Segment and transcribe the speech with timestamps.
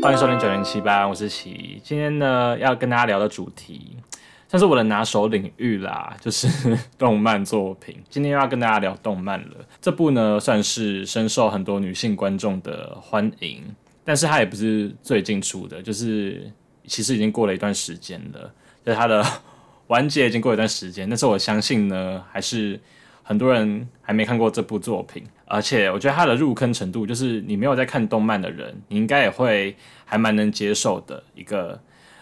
[0.00, 1.80] 欢迎收听九零七八，我是奇。
[1.82, 3.96] 今天呢，要跟大家聊的主题，
[4.46, 6.48] 算是我的拿手领域啦，就是
[6.96, 8.00] 动漫作品。
[8.08, 9.56] 今天又要跟大家聊动漫了。
[9.80, 13.64] 这部呢，算是深受很多女性观众的欢迎，
[14.04, 16.48] 但是它也不是最近出的，就是
[16.86, 18.52] 其实已经过了一段时间了，
[18.84, 19.24] 就是它的
[19.88, 21.10] 完结已经过一段时间。
[21.10, 22.80] 但是我相信呢，还是
[23.28, 25.22] 很多人还没看过这部作品。
[25.44, 31.78] 而且我觉得它的入坑程度，就是你没有在看动漫的人，你应该也会还蛮能接受的一个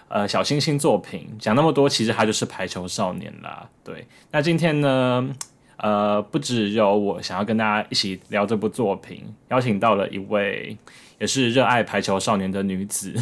[0.08, 1.28] 呃小清新作品。
[1.38, 3.68] 讲那么多，其实它就是排球少年啦。
[3.84, 5.28] 对，那今天呢，
[5.76, 10.76] 呃，不只有我想要跟大家一起聊这部作品，邀请到了一位
[11.18, 13.14] 也是热爱排球少年的女子，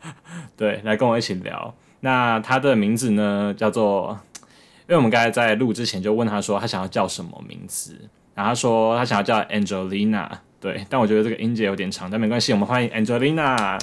[0.56, 1.74] 对，来跟我一起聊。
[2.00, 4.20] 那她的名字呢，叫做，
[4.88, 8.08] 为我们刚才在录之前就问他说，他想要叫什么名字。
[8.34, 10.28] 然后他说他想要叫 Angelina，
[10.60, 13.80] 对，但我觉得这个音节有点长，但没关系，我们欢迎 Angelina。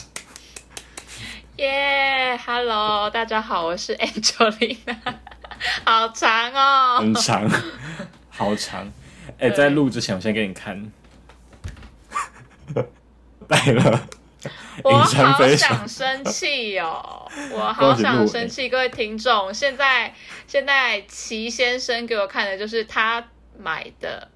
[1.57, 4.95] 耶，Hello，大家好，我是 Angelina，
[5.85, 7.49] 好长哦，很长，
[8.29, 8.91] 好长。
[9.39, 10.91] 哎，在录之前，我先给你看，
[13.47, 14.07] 带了，
[14.83, 20.13] 我好想生气哦， 我好想生气，各位听众，现在
[20.47, 23.23] 现在齐先生给我看的就是他
[23.57, 24.29] 买的。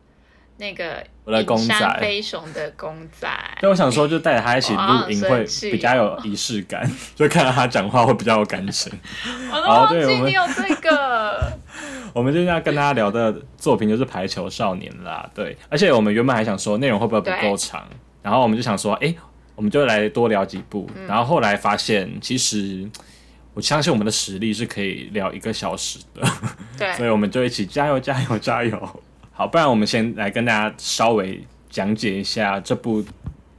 [0.60, 3.30] 那个我的公仔飞熊的公仔，
[3.62, 6.82] 那我想说，就带着他一起录音会比较有仪式感，
[7.14, 8.92] 就看到他讲话会比较有感情。
[9.52, 11.54] 我都忘记你有这个。
[12.12, 15.56] 我们今天要跟大家聊的作品就是《排球少年》啦，对。
[15.70, 17.88] 而且我们原本还想说内容会不会不够长，
[18.24, 19.14] 然后我们就想说，哎，
[19.58, 20.88] 我们就来多聊几部。
[21.08, 22.88] 然后后来发现，其实
[23.56, 26.22] 我相信我们的实力是可以聊一个小时的。
[26.78, 29.02] 对， 所以我们就一起加油，加油，加油。
[29.34, 33.04] 好，不然我们先来跟大家稍微讲解一下这部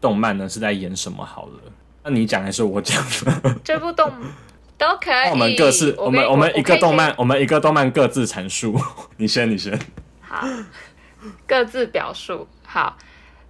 [0.01, 1.61] 动漫呢是在演什么好了。
[2.05, 3.05] 那你讲还是我讲？
[3.65, 4.09] 这部动
[4.79, 5.31] 都可以。
[5.31, 8.81] 我们各自，我们我们一个动漫，我们一个动漫各自阐述。
[9.19, 9.77] 你先，你先。
[10.21, 10.47] 好，
[11.47, 12.47] 各自表述。
[12.65, 12.97] 好，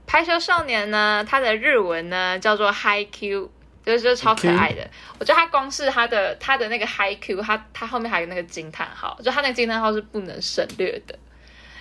[0.08, 3.50] 排球少年呢，它的日文呢叫做 High Q，
[3.84, 4.90] 就是就是超可爱的。
[5.20, 11.16] 我觉得它光是它的它的那个 High Q，它它后面还有那个惊叹号，就它那个惊叹号是不能省略的。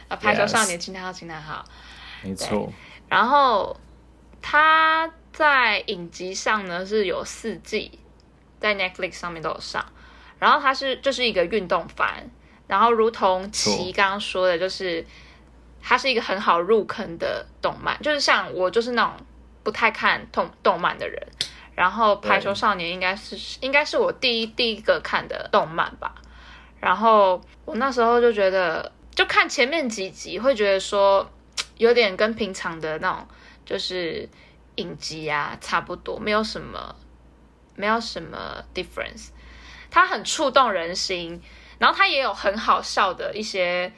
[0.10, 0.16] 啊！
[0.16, 1.66] 排球少年惊叹号惊叹号，
[2.22, 2.72] 没错。
[3.10, 3.76] 然后
[4.42, 8.00] 他在影集上呢是有四季，
[8.60, 9.86] 在 Netflix 上面都有上。
[10.40, 12.30] 然后它是就是一个运动番，
[12.68, 15.04] 然后如同齐刚刚说的，就是
[15.88, 19.14] 它是一个很好入坑的动漫，就是像我就是那种
[19.64, 21.26] 不太看动动漫的人。
[21.76, 26.16] 然后排球少年应该是应该是我第一第一个看的动漫吧。
[26.82, 28.92] 然后我那时候就觉得。
[29.18, 31.28] 就看前面几集，会觉得说
[31.78, 33.28] 有点跟平常的那种
[33.66, 34.30] 就是
[34.76, 36.96] 影集啊差不多，没有什么
[37.74, 39.30] 没有什么 difference。
[39.90, 41.42] 它很触动人心，
[41.80, 43.92] 然后它也有很好笑的一些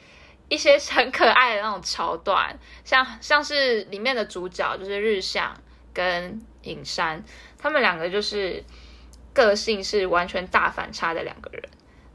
[0.50, 5.56] 一些很可爱的那种桥段， 像像是里面的主角就是日向
[5.94, 7.24] 跟影山，
[7.56, 8.62] 他们两个就是
[9.32, 11.62] 个性是完全大反差的两个人，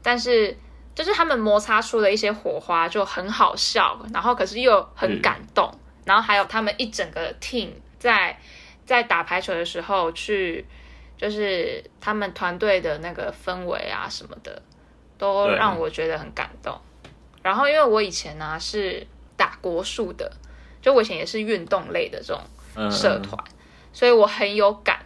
[0.00, 0.56] 但是。
[0.96, 5.70] 就是他们摩擦出的一些火花就很好笑，然后可是又很感动，
[6.06, 7.68] 然后还有他们一整个 team
[7.98, 8.40] 在
[8.86, 10.64] 在打排球的时候去，
[11.18, 14.62] 就是他们团队的那个氛围啊什么的，
[15.18, 16.80] 都让我觉得很感动。
[17.46, 20.28] 然后因为我以前呢是打国术的，
[20.82, 23.38] 就我以前也是运动类的这种社团，
[23.92, 24.98] 所以我很有感，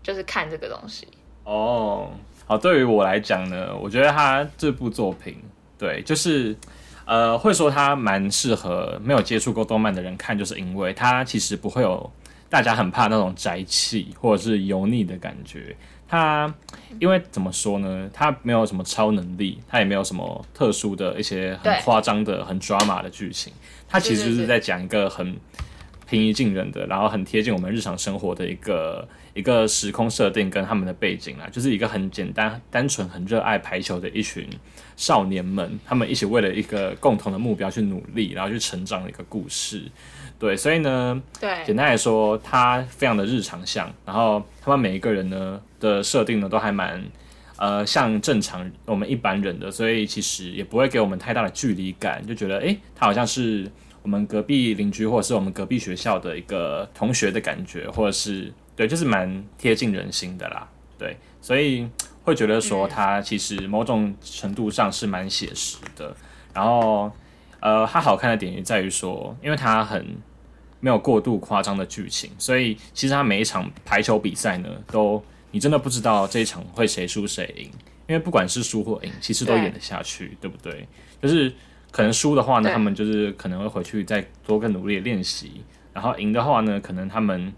[0.00, 1.08] 就是看这个东西
[1.42, 2.12] 哦。
[2.46, 5.42] 好，对于我来讲呢，我觉得他这部作品，
[5.76, 6.56] 对，就是，
[7.04, 12.08] 呃，会说他蛮适合没有接触过动漫的人看，就是因为他其实不会有
[12.48, 15.76] 大家很怕那种宅气或者是油腻的感觉。
[16.08, 16.52] 他
[16.98, 23.52] 因为怎么说呢，他没有什么超能力，他也没有什么特殊的一些很夸张的、很抓马的剧情。
[23.86, 25.36] 他其实就是在讲一个很
[26.08, 29.06] 平易近人的，然后很贴近我们日常生活的一个。
[29.34, 34.44] 一个时空设定跟他们的背景啊，就是一个很简单、单纯、很热爱排球的一群
[34.96, 39.84] 少年们，他们一起为了一个共同的目标去努力，然后去成长的一个故事。
[40.38, 47.02] 对，所以呢，对，简单来说，它非常的日常向，然后他们每一个人呢的设定呢都还蛮
[47.56, 53.70] 呃像正常我们一般人的，所以其实也不会给我们太大的距离感，就觉得诶，他好像是
[54.02, 58.52] 我们隔壁邻居或者是我们隔壁学校的一个同学的感觉，或者是。
[58.78, 60.68] 对，就是蛮贴近人心的啦。
[60.96, 61.84] 对，所以
[62.22, 66.14] 会觉得说它其实某种程度上是蛮写实的。
[66.54, 67.10] 然后，
[67.58, 70.06] 呃，它好看的点也在于说，因为它很
[70.80, 77.64] 没有过度夸张的剧情，所以其实他每一场排球比赛呢，都你真的不知道这一场会谁输谁赢，
[78.06, 80.86] 因为不管是输或赢，其实都演得下去，对不对？
[81.20, 81.52] 就是
[81.90, 87.52] 可能输的话呢，他们就是可能会回去再多更努力的练习，然后赢的话呢，可能他们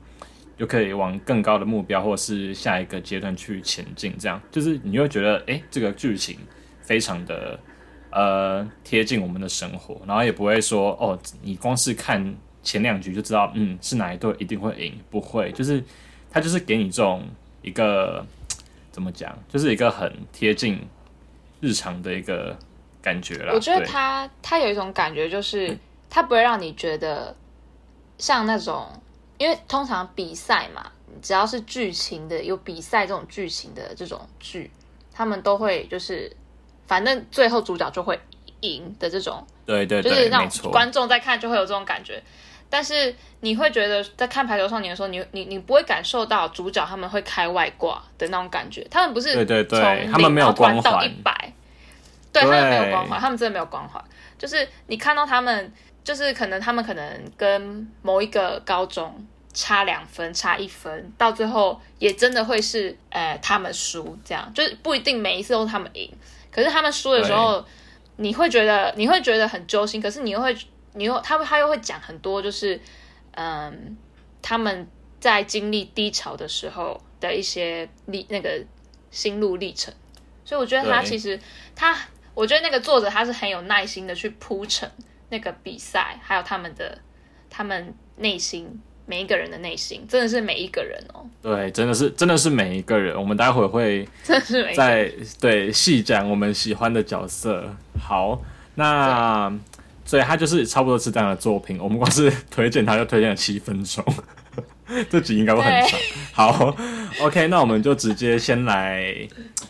[0.57, 6.39] 就可以往更高的目标或是下一个阶段去前进，这样就是你会觉得，诶，这个剧情
[6.81, 7.59] 非常的
[8.13, 15.83] 呃贴近我们的生活，然后也不会说哦，你光是看前两局就知道，嗯，是哪一队一定会赢，不会，就是
[16.31, 17.27] 他就是给你这种
[17.63, 18.25] 一个
[18.93, 20.87] 怎么讲，就是一个很贴近
[21.61, 22.57] 日常的一个
[23.01, 23.53] 感觉啦。
[23.55, 25.77] 我觉得他他有一种感觉，就是
[26.11, 27.35] 他不会让你觉得
[28.19, 28.87] 像那种，
[29.39, 30.93] 因为通常比赛嘛，
[31.23, 34.71] 只要是剧情的，有比赛这种剧情的这种剧，
[35.13, 36.31] 他们都会就是，
[36.87, 38.21] 反正最后主角就会
[38.61, 42.23] 赢的这种，对对对，就是那种没错，观众在看就会有这种感觉。
[42.71, 51.53] 但是你会觉得在看《排球少年》的时候，你你你不会感受到主角他们会开外挂的那种感觉，他们不是对对对从他们没有光环一百，
[52.33, 54.03] 对他们没有光环，他们真的没有光环。
[54.39, 55.73] 就是你看到他们，
[56.05, 66.11] 就是可能他们可能跟某一个高中差两分、差一分，到最后也真的会是呃他们输，这样就是不一定每一次都是他们赢，
[66.53, 67.63] 可是他们输的时候，
[68.17, 70.57] 你会觉得你会觉得很揪心，可是你又会
[70.95, 72.81] 你又他们他又会讲很多，就是
[73.33, 73.97] 嗯
[74.43, 74.87] 他们
[75.19, 78.65] 在经历低潮的时候的一些历那个
[79.11, 79.93] 心路历程，
[80.45, 81.39] 所以我觉得他其实
[81.75, 81.97] 他，
[82.35, 84.91] 我觉得那个作者他是很有耐心的去铺陈
[85.29, 86.99] 那个比赛，还有他们的
[87.49, 95.17] 他们内心每一个人的内心，真的是每一个人哦，对，真的是真的是每一个人，我们待会会 真的是每一个人。
[95.19, 97.77] 在对细讲我们喜欢的角色。
[98.01, 98.41] 好，
[98.77, 99.53] 那
[100.11, 104.05] 所以他就是差不多是这样的作品，我们光是推荐他就推荐了七分钟，
[105.09, 106.01] 这集应该会很长。
[106.33, 106.77] 好
[107.21, 109.15] ，OK，那我们就直接先来，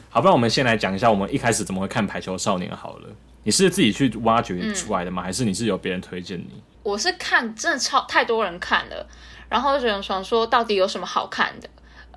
[0.08, 3.08] 好，不然我们先来讲一下我们一开始怎么会看《排球少年》好了。
[3.42, 5.22] 你是自己去挖掘出来的吗？
[5.22, 6.62] 还是你是有别人推荐你？
[6.82, 9.06] 我是看真的超太多人看了，
[9.50, 11.68] 然后就想说到底有什么好看的，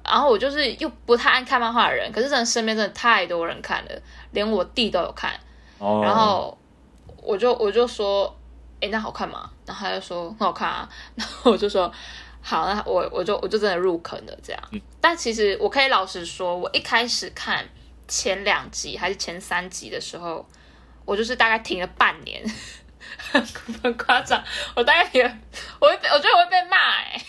[0.06, 5.34] 然后我就是又不太爱看漫画的人，可是真的身边真的太多人看了，连我弟都有看，
[5.78, 6.58] 哦，然后
[7.26, 8.36] 我就我就说，
[8.80, 9.50] 诶，那好看吗？
[9.66, 11.92] 然后他就说很好看啊， 然后我就说
[12.42, 14.62] 好，那我我就我就真的入坑了这样。
[15.00, 17.66] 但其实我可以老实说，我一开始看
[18.08, 20.46] 前两集还是前三集的时候，
[21.06, 22.44] 我就是大概停了半年，
[23.82, 24.44] 很夸张，
[24.76, 25.38] 我大概停了，
[25.80, 27.22] 我会被我觉得我会被骂哎、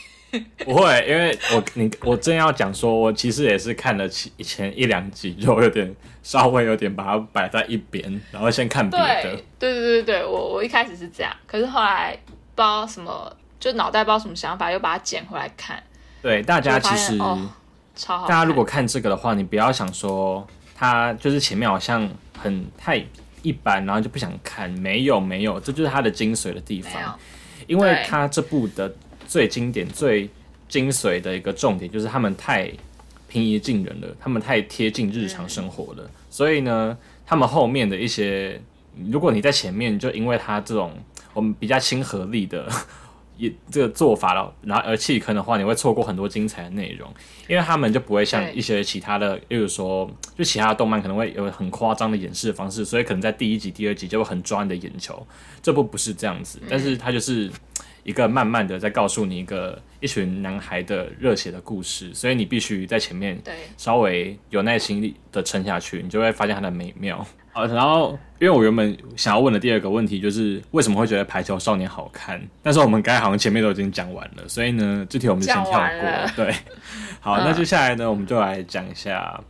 [0.59, 9.23] 不会，因为我你我正要讲说，我其实也是看了前前一两集，就有点稍微有点把它摆在一边，然后先看别的。
[9.23, 12.19] 对对对对，我我一开始是这样，可是后来
[12.57, 15.81] 不知道什么，就脑袋不知道什么想法，又把它捡回来看，
[16.21, 17.49] 对，大家其实、哦
[17.95, 18.27] 超好。
[18.27, 20.45] 大家如果看这个的话，你不要想说
[20.75, 23.01] 它就是前面好像很太
[23.43, 24.69] 一般，然后就不想看。
[24.69, 27.17] 没有没有，这就是它的精髓的地方。
[27.69, 28.93] 因为对它这部的
[29.29, 30.29] 最经典、最
[30.69, 32.69] 精髓的一个重点，就是他们太
[33.35, 36.09] 平易近人了，他们太贴近日常生活了。
[36.31, 36.97] 所以呢，
[37.27, 38.61] 他们后面的一些，
[39.11, 40.93] 如果你在前面就因为他这种
[41.33, 42.69] 我们比较亲和力的
[43.37, 47.13] 也 这个做法了，然后而弃坑的话，你会错过很多精彩的内容，
[47.49, 55.27] 因为他们就不会像一些其他的，例如说，就其他的动漫可能会有很夸张的演示方式，所以可能在第一集、第二集就会很抓你的眼球。
[55.61, 57.51] 这部不是这样子，但是它就是
[58.05, 67.27] 一个慢慢的在告诉你一个一群男孩的热血的故事，所以你必须在前面对稍微有耐心力的撑下去，你就会发现它的美妙。
[67.53, 76.45] 好，然后因为我原本想要问的第二个问题就是为什么会觉得《排球少年》好看，但是我们刚才好像前面都已经讲完了，所以呢，这题我们就先跳过。
[76.45, 76.55] 对，
[77.21, 79.41] 好， 那接下来呢，我们就来讲一下，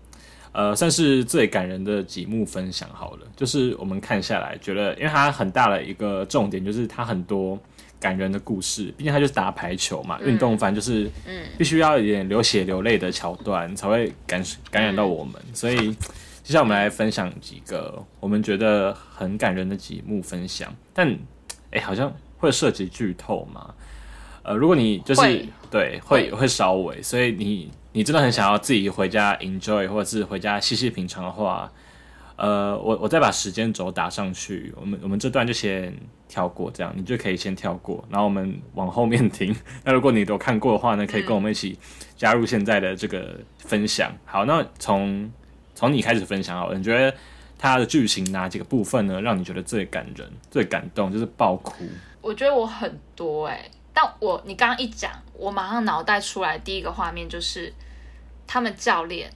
[0.52, 3.26] 呃，算是最感人的几幕分享好了。
[3.34, 7.58] 就是我们看下来觉得，因为它很大的一个重点就是它很多
[8.04, 11.10] 感人的故事，毕竟它就是打排球嘛，运动番就是
[11.56, 15.96] 必须要有点流血流泪的桥段才会感感染到我们，所以。
[16.46, 21.08] 接下来我们来分享几个我们觉得很感人的几幕分享，但
[21.70, 23.72] 哎、好像会涉及剧透嘛？
[24.42, 25.48] 呃，如果你就是会。
[25.70, 26.30] 对会。
[26.32, 31.72] 会稍微，所以你你真的很想要自己回家 enjoy 或者是回家细细品尝的话，
[32.36, 39.54] 呃，我我再把时间轴打上去，我们我们这段就先跳过，这样你就可以先跳过，然后我们往后面听。
[39.84, 41.78] 那如果你都看过的话呢，可以跟我们一起
[42.16, 44.12] 加入现在的这个分享。
[44.24, 45.30] 好，那从
[45.74, 47.16] 从你开始分享好了，你觉得
[47.56, 51.84] 它的剧情哪几个部分呢，让你觉得最感人、最感动，就是爆哭？
[52.20, 57.72] 我觉得我很多哎、但我你刚刚一讲，我马上脑袋出来第一个画面就是
[58.46, 59.30] 他们教练，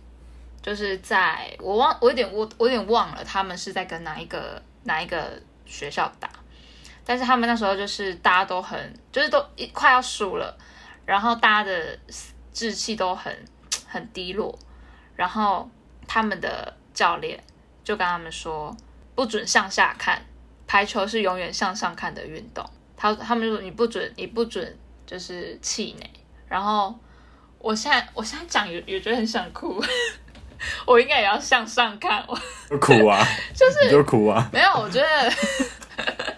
[0.68, 5.32] 就是在我忘我有点我我有点忘了他们是在跟哪一个哪一个
[5.64, 6.28] 学校打，
[7.06, 8.78] 但是他们那时候就是大家都很
[9.10, 10.54] 就是都一快要输了，
[11.06, 11.98] 然后大家的
[12.52, 13.34] 志气都很
[13.86, 14.58] 很低落，
[15.16, 15.66] 然后
[16.06, 17.42] 他们的教练
[17.82, 18.76] 就跟他们说
[19.14, 20.22] 不准向下看，
[20.66, 22.62] 排球是永远向上看的运动。
[22.94, 26.10] 他他们就说你不准你不准就是气馁，
[26.46, 26.94] 然后
[27.58, 29.82] 我现在我现在讲也也觉得很想哭，
[30.86, 33.24] 我应该也要向上看，我苦啊，
[33.54, 35.32] 就是你就苦啊，没有，我觉得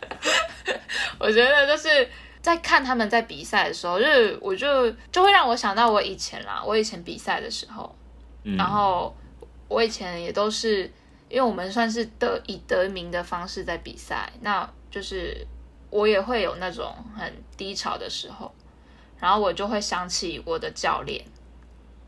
[1.18, 2.08] 我觉得就是
[2.40, 7.94] 在看他们在比赛的时候，就是我就就会让我想到我以前啦，我以前比赛的时候，
[8.44, 8.56] 嗯。
[8.56, 9.14] 然后
[9.68, 10.90] 我以前也都是
[11.28, 15.46] 因为我们算是得以得名的方式在比赛，那就是
[15.90, 18.52] 我也会有那种很低潮的时候，
[19.18, 21.22] 然后我就会想起我的教练，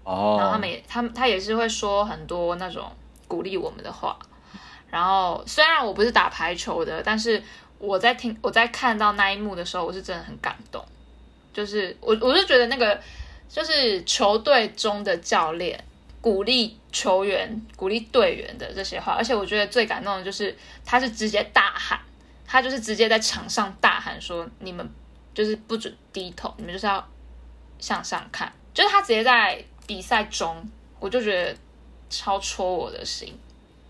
[0.04, 2.90] 然后他们，也他们他也是会说很多那种
[3.28, 4.18] 鼓励我们的话。
[4.90, 7.42] 然后虽然我不是打排球的，但是
[7.78, 10.85] 我在听我在看到那一幕的时候，我是真的很感动。
[11.52, 13.00] 就是我我是觉得那个
[13.49, 15.82] 就是球队中的教练
[16.21, 22.00] 鼓励球员、鼓励队员的这些话，而且我觉得最感动的就是他是直接大喊，
[22.47, 24.88] 他就是直接在场上大喊说：“你们
[25.35, 27.06] 就是不准低头，你们就是要
[27.78, 30.56] 向上看。”就是他直接在比赛中，
[30.98, 31.56] 我就觉得
[32.08, 33.34] 超戳我的心。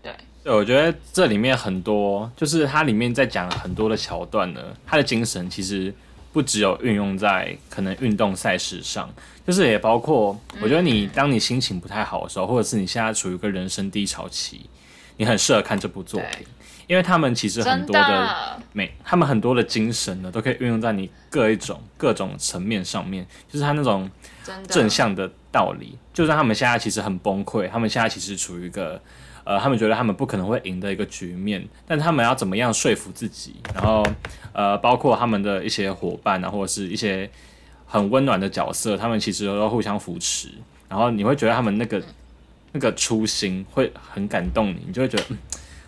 [0.01, 5.93] 对，对，我觉得这里面很多，就是它里面在讲很多的桥段呢，它的精神其实
[6.33, 9.09] 不只有运用在可能运动赛事上，
[9.47, 14.69] 就是也包括，我觉得你当你心情不太好的时候，或者是你现在处于一个人生低潮期，
[15.17, 16.45] 你很适合看这部作品，
[16.87, 24.09] 因为他们其实很多的的，每他们很多的精神呢，都可以运用在你各一种各种层面上面，就是他那种
[24.67, 25.97] 正向的道理。
[26.11, 28.99] 就算他们现在其实很崩溃，他们现在其实处于一个
[29.45, 33.55] 呃，他们觉得他们不可能会赢的一个局面，但他们要怎么样说服自己？
[33.73, 34.05] 然后
[34.51, 37.29] 呃，包括他们的一些伙伴啊，或者是一些
[37.85, 40.49] 很温暖的角色，他们其实都互相扶持。
[40.89, 42.01] 然后你会觉得他们那个
[42.71, 45.23] 那个初心会很感动你，你就会觉得，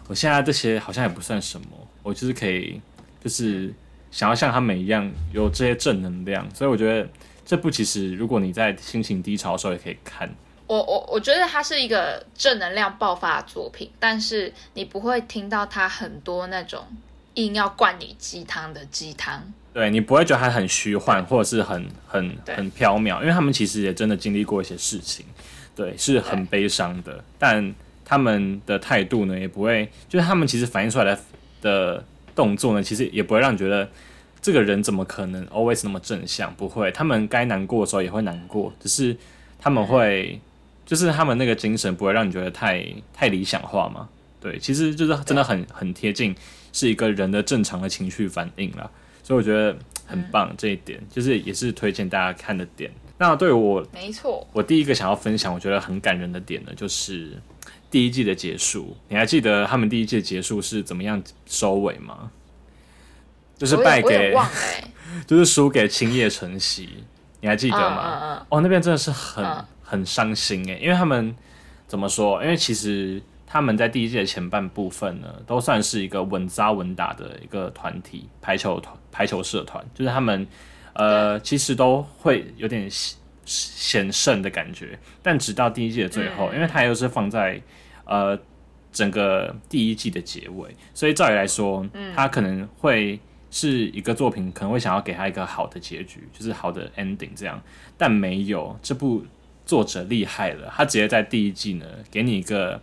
[0.07, 1.67] 我现在这些好像也不算什么，
[2.03, 2.81] 我就是可以
[3.23, 3.73] 就是
[4.11, 7.07] 想要像他们一样有这些正能量，所以我觉得
[7.45, 10.29] 这部其实如果你在心情低潮的时候也可以看。
[10.67, 16.83] 我我我觉得它是一个正能量爆发的作品，但是你不会听到它很多那种
[17.35, 19.53] 硬要灌你鸡汤的鸡汤。
[19.71, 25.25] 对你不会觉得它很虚幻，或者是很很很缥缈，因为他们其实也真的经历过一些事情，
[25.75, 31.19] 对，是很悲伤的，但他们的态度呢，也不会，就是他们其实反映出来的
[31.61, 33.87] 的动作呢，其实也不会让你觉得
[34.45, 39.17] 这个人怎么可能 always 那么正向，不会，他们该难过的时候也会难过，只是
[39.57, 40.39] 他们会，
[40.85, 44.07] 就是他们那个精神不会让你觉得太太理想化嘛，
[44.39, 46.35] 对，其实就是真的很很贴近，
[46.71, 48.87] 是一个人的正常的情绪反应啦。
[49.23, 49.75] 所以我觉得
[50.05, 52.91] 很棒，这一点就是也是推荐大家看的点。
[53.17, 57.31] 那对我，没错，我第一个想要分享，我觉得很感人的点呢，就是
[57.89, 58.95] 第一季的结束。
[59.09, 62.29] 你还记得他们第一季的结束是怎么样收尾吗？
[63.57, 64.35] 就是败给
[65.27, 67.03] 就是输给青叶晨曦。
[67.41, 68.45] 你还记得吗？
[68.49, 71.35] 哦，那边真的是很、嗯很伤心诶，因为他们
[71.87, 72.41] 怎么说？
[72.41, 80.47] 因为其实他们在第一季的前半部分呢，都算是一个稳扎稳打的一个团体，排球团、排球社团，就是他们
[80.93, 84.97] 呃，其实都会有点险险胜的感觉。
[85.21, 87.61] 但直到第一季的最后，因为它又是放在
[88.05, 88.35] 呃
[88.91, 91.85] 整个第一季的结尾，所以照理来说，
[92.15, 93.19] 它可能会。
[93.57, 97.57] 是一个作品，可能会想要给他一个好的结局，就是好的 ending 这样，
[97.97, 98.77] 但没有。
[98.83, 99.23] 这部
[99.65, 102.77] 作者厉害了，他直接在第一季呢，给你一个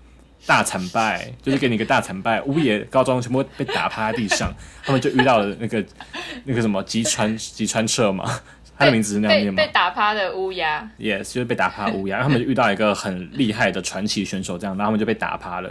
[0.47, 4.51] 大惨败， 就是给你一个大惨败，乌野高中全部被打趴在地上，
[4.83, 5.85] 他们就遇到了那个
[6.45, 8.25] 那个什么吉川吉川彻嘛，
[8.79, 15.71] 他的名字是那样念吗被被打趴的乌鸦，？Yes，就是被打趴乌鸦，然后他们就遇到一个很厉害的传奇选手，这样，然后他们就被打趴了。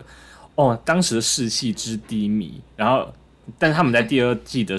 [0.54, 3.12] 哦，当时的士气之低迷，然后。
[3.58, 4.78] 但是他们在第二季的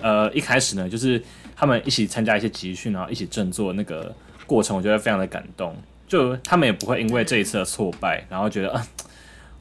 [0.00, 1.22] 呃一开始呢，就是
[1.54, 4.14] 他们一起参加一些集训，然后一起振作那个
[4.46, 5.74] 过程，我觉得非常的感动。
[6.08, 8.86] 就他们也不会因为这一次的挫败，然后觉得啊，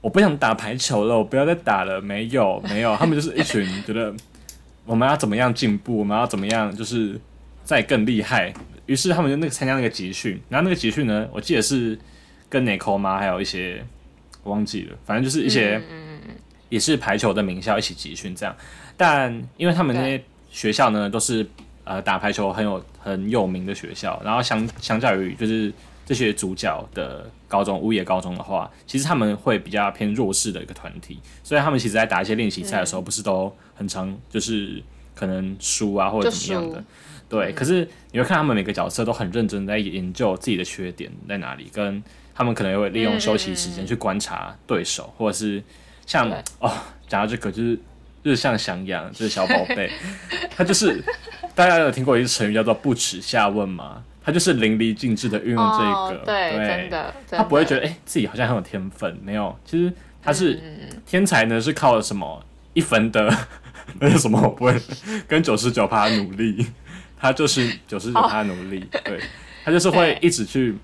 [0.02, 2.02] 我不想打排球了，我不要再打了。
[2.02, 4.14] 没有， 没有，他们就是一群觉得
[4.86, 7.18] 我们要怎么样进步，我们要怎么样就是
[7.64, 8.54] 再更厉害。
[8.86, 11.98] 于是他们就那个参加那个集训，然后那个集训呢，我记得是
[12.50, 13.18] 跟 n i c o 吗？
[13.18, 13.82] 还有一些
[14.44, 15.82] 我忘记了，反正就是一些。
[16.72, 18.56] 也是排球的名校一起集训这样，
[18.96, 21.46] 但因为他们那些学校呢都是
[21.84, 25.72] 呃打排球很有很有名的学校，然后相相较于就是
[26.06, 34.82] 这些主角的高中乌野高中的话，其实他们会比较偏弱势的一个团体，所以他们其实在打一些练习赛的时候，不是都很常就是
[35.14, 36.82] 可能输啊或者怎么样的。
[37.28, 42.02] 对，可是你会看他们每个角色都很认真在研究自己的缺点在哪里，跟
[42.34, 45.64] 他们可能也会利用休息时间去观察对手，或者是
[46.06, 46.30] 像
[46.60, 46.72] 哦，
[47.08, 47.80] 讲到这个就是
[48.24, 49.92] 日向翔阳，就是小宝贝，
[50.56, 51.04] 他就是
[51.56, 54.04] 大家有听过一个成语叫做不耻下问吗？
[54.24, 59.92] 他就是淋漓尽致的运用这哦个，，对，真的，他不会觉得哎、自己好像很有天分，没有，其实
[60.22, 63.36] 他是、嗯天才呢，是靠什么一分的
[64.00, 64.40] 那是什么？
[64.40, 64.80] 我不会
[65.28, 66.68] 跟九十九趴努力，
[67.20, 69.20] 他就是九十九趴努力，对
[69.66, 70.78] 他就是会一直去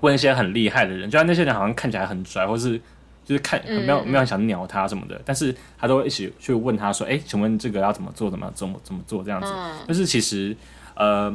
[0.00, 2.80] 问一些很厉害的人，就像那些人好像看起来很拽，或是
[3.24, 8.30] 就是看嗯没有没有想鸟他什么的，但是他都会一起去问他说：“哎、请问这个要怎么做？
[8.30, 10.56] 怎么怎么怎么做？”这样子，嗯就是其实
[10.94, 11.32] 呃，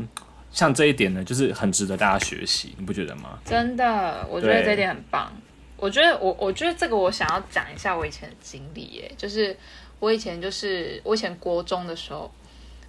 [0.52, 3.40] 像这一点呢，就是很值得大家学习，你不觉得吗？
[3.46, 5.32] 真的，我觉得这一点很棒。
[5.78, 9.56] 我觉得我我觉得这个我想要讲一下我以前的经历耶，就是
[10.00, 12.32] 我以前就是我以前国中的时候，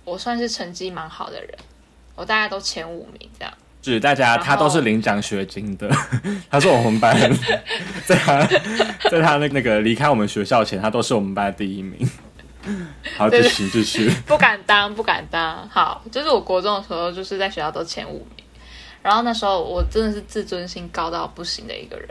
[0.04, 1.50] 我算是成绩蛮好的人，
[2.16, 3.52] 我大概都前五名这样。
[3.80, 5.88] 指大家，他都是领奖学金的。
[6.50, 7.16] 他是我们班，
[8.04, 8.44] 在他
[9.10, 12.08] 在他那那个离开我们学校前，他都是我们班的第一名。
[13.16, 14.10] 好，继续继续。
[14.26, 15.66] 不敢当，不敢当。
[15.68, 18.44] 好，就是我国中的时候，就是在学校都前五名。
[19.00, 22.08] 然后那时候我真的是自尊心高到不行的一个人。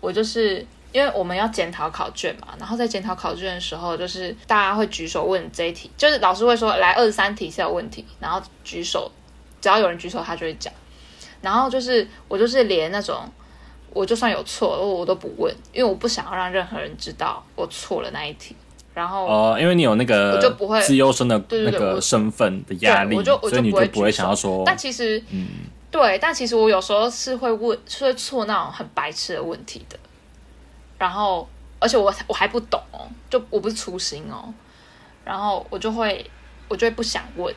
[0.00, 9.10] 我就是因为我们要检讨考卷嘛，然后在检讨考卷的时候，就是大家会举手问这一题，就是老师会说来二十三题是有问题，然后举手，
[9.60, 10.72] 只要有人举手，他就会讲。
[11.40, 13.20] 然后就是我就是连那种。
[13.90, 18.54] 我就算有错，我都不问，因为我不想要让任何人知道我错了那一题。
[18.94, 25.48] 然后哦，因为你有那个我就不会自优生的那个身份的压力，我就我所以你就不会想要说，但其实，嗯，
[25.90, 29.98] 对，但其实我有时候是会问，是会错那种很白痴的问题的。
[30.98, 34.52] 然后，而且我我还不懂哦，就我不是粗心哦，
[35.24, 36.30] 然后我就会
[36.68, 37.52] 我就会不想问，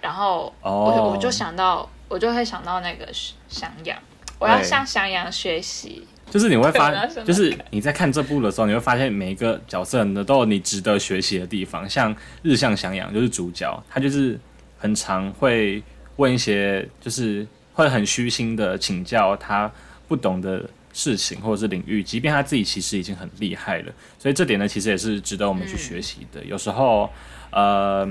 [0.00, 3.06] 然后我我就想到，我就会想到那个
[3.48, 3.98] 翔阳，
[4.38, 6.06] 我要向翔阳学习。
[6.30, 11.88] 就是你会发就是你在看这部的时候，你会发现每一个角色呢都有你值得学习的地方。
[11.88, 14.38] 像日向翔阳就是主角，他就是
[14.76, 15.82] 很常会
[16.16, 19.72] 问一些，就是会很虚心的请教他
[20.06, 23.92] 不懂的事情或者是领域，即便他自己其实已经很厉害了。
[24.18, 26.44] 所以这点呢，其实也是值得我们去学习的。
[26.44, 27.10] 有时候，
[27.50, 28.06] 呃，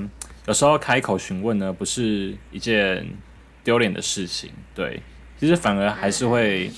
[0.46, 3.06] 有时候开口询问呢，不是一件
[3.68, 5.02] 丢脸的事情，对，
[5.38, 6.70] 其实反而还是会。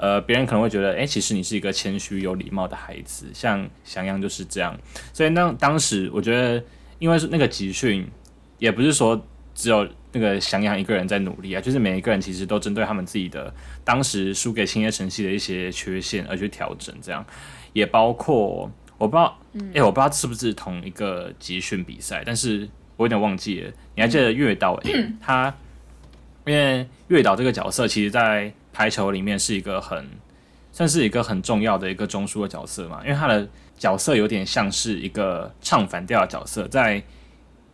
[0.00, 4.78] 呃，别人可能会觉得，哎、其实你是一个谦虚、有礼貌的孩子，像翔阳就是这样。
[5.12, 6.62] 所以当当时，我觉得，
[7.00, 8.06] 因为是那个集训，
[8.58, 9.20] 也不是说
[9.56, 17.26] 只有那个翔阳一个人在努力啊，就是每一个人其实都针对他们自己的当时输给青叶城系的一些缺陷而去调整，这样
[17.72, 19.36] 也包括我不知道，
[19.74, 23.72] 哎、我不知道是不是同一个集训比赛，但是我有点忘记了。
[23.96, 25.52] 你还记得月岛营他？
[26.48, 30.08] 因为月岛这个角色，其实在排球里面是一个很
[30.72, 37.02] 算是一个很重要的一个中枢的角色嘛，因为他的角色有点像是一个唱反调的角色，在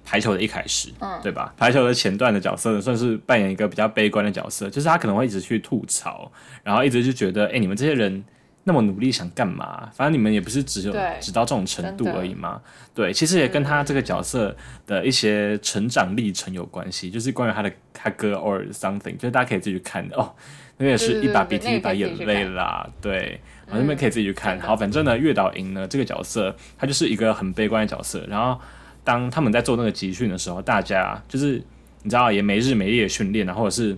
[0.05, 1.55] 排球的一开始，嗯对吧？
[1.57, 6.31] 排球的前段的角色呢，算是扮演一个比较悲观的角色，就是他可能会一直去吐槽，
[6.63, 8.25] 然后一直就觉得，哎、你们这些人
[8.65, 9.89] 那么努力想干嘛？
[9.95, 12.61] 反正你们也不是只有只到这种程度而已嘛。
[12.95, 20.35] 对，其实也跟他这个角色的一些成长历程有关系，就是关于他的他哥 or something，就是大家可以自己去看的哦。
[20.77, 24.59] 那也是一把鼻涕一把眼泪啦，对，然后那边可以自己去看。
[24.59, 28.25] 好，反正呢，月岛营呢这个角色，他就是一个很悲观的角色。
[28.29, 28.61] 然后
[29.05, 31.63] 当他们在做那个集训的时候，大家就是
[32.03, 33.95] 你知道也没日没夜训练，然后或者是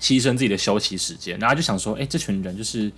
[0.00, 2.90] 牺牲自己的休息时间，然后就想说，哎、这群人就是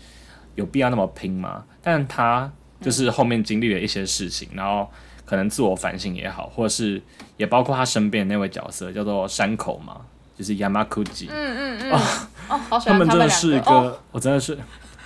[0.55, 1.65] 有必要那么拼吗？
[1.83, 4.89] 但他就是后面经历了一些事情，然后
[5.25, 7.01] 可能自我反省也好，或者是
[7.37, 10.01] 也包括他身边的那位角色叫做山口嘛，
[10.37, 13.99] 就是 Yamakuji，、嗯嗯嗯，哦，好喜欢他们真的是一个，哦。
[14.11, 14.59] 我真的是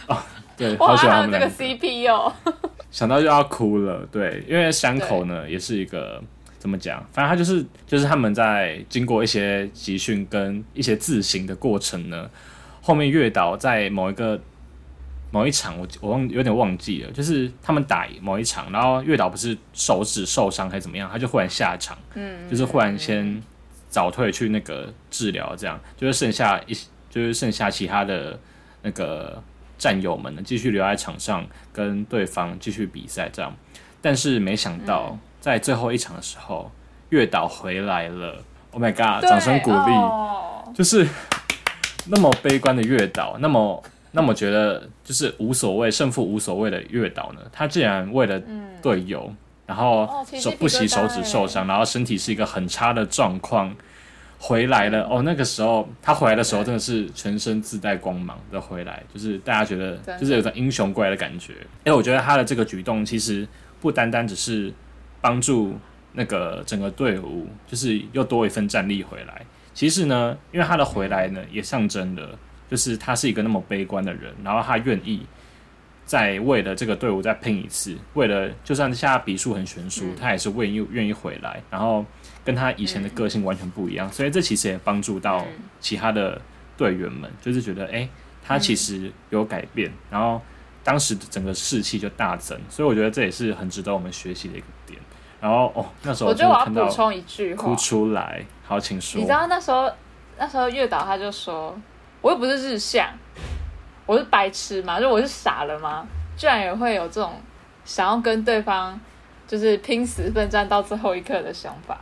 [0.09, 0.17] 哦，
[0.57, 1.49] 对，好喜欢他们两个。
[1.51, 2.33] CP 哦，
[2.91, 6.23] 想到就要哭了，对，因为山口呢也是一个
[6.59, 12.29] 怎么讲，反正他就是就是他们在经过一些集训跟一些自省的过程呢，
[12.81, 14.41] 后面月岛在某一个
[15.37, 23.43] 某一场，我我忘有点忘记了，就是他们打某一场，然后月岛不是手指受伤还是怎么样，他就忽然下场，嗯，就是忽然先
[23.91, 26.75] 早退去那个治疗，这样就是剩下一
[27.11, 28.39] 就是剩下其他的
[28.81, 29.43] 那个
[29.77, 33.55] 战友们呢，继续留在场上跟对方继续比赛这样。
[34.01, 36.73] 但是没想到在最后一场的时候，
[37.11, 39.93] 月岛回来了，，Oh my god，掌声鼓励。
[39.93, 40.23] 哦
[40.75, 41.09] 就是
[42.09, 43.83] 那么悲观的月岛，那么
[44.17, 48.41] 那么觉得就是无所谓胜负无所谓的月岛呢，他竟然为了
[48.81, 49.31] 队友，
[49.67, 50.09] 然后
[50.41, 53.77] 手不惜手指受伤，然后身体是一个很差的状况。
[54.39, 61.55] 回来了哦，那个时候他回来的时候真的是全身自带光芒的回来，就是大家觉得就是有种英雄归来的感觉。
[61.85, 63.49] 因为我觉得他的这个举动其实
[63.81, 64.71] 不单单只是
[65.23, 65.75] 帮助
[66.13, 69.41] 那个整个队伍，就是又多一份战力回来。
[69.73, 72.39] 其实呢，因为他的回来呢，也象征了
[72.71, 75.25] 就是他是一个那么悲观的人，然后他愿意
[76.05, 82.05] 再为了这个队伍再拼一次，为了就算现在比数很悬殊，他也是愿意愿意回来，然后
[82.45, 85.45] 跟他以前的个性完全不一样，所以这其实也帮助到
[85.81, 86.41] 其他的
[86.77, 88.09] 队员们，就是觉得哎、诶
[88.45, 90.41] 他其实有改变，然后
[90.85, 95.01] 当时整个士气就大增，所以我觉得这也是很值得我们学习的一个点。
[95.41, 99.21] 然后哦，那时候我觉得我要补充一句话哭，出来，好，请说。
[99.21, 99.91] 你知道那时候
[100.39, 101.77] 那时候月岛他就说，
[102.27, 103.09] 我又不是日向，
[104.05, 106.05] 我是白痴嘛，就我是傻了吗？
[106.37, 107.41] 居然也会有这种
[107.85, 109.01] 想要跟对方
[109.47, 112.01] 就是拼死奋战到最后一刻的想法。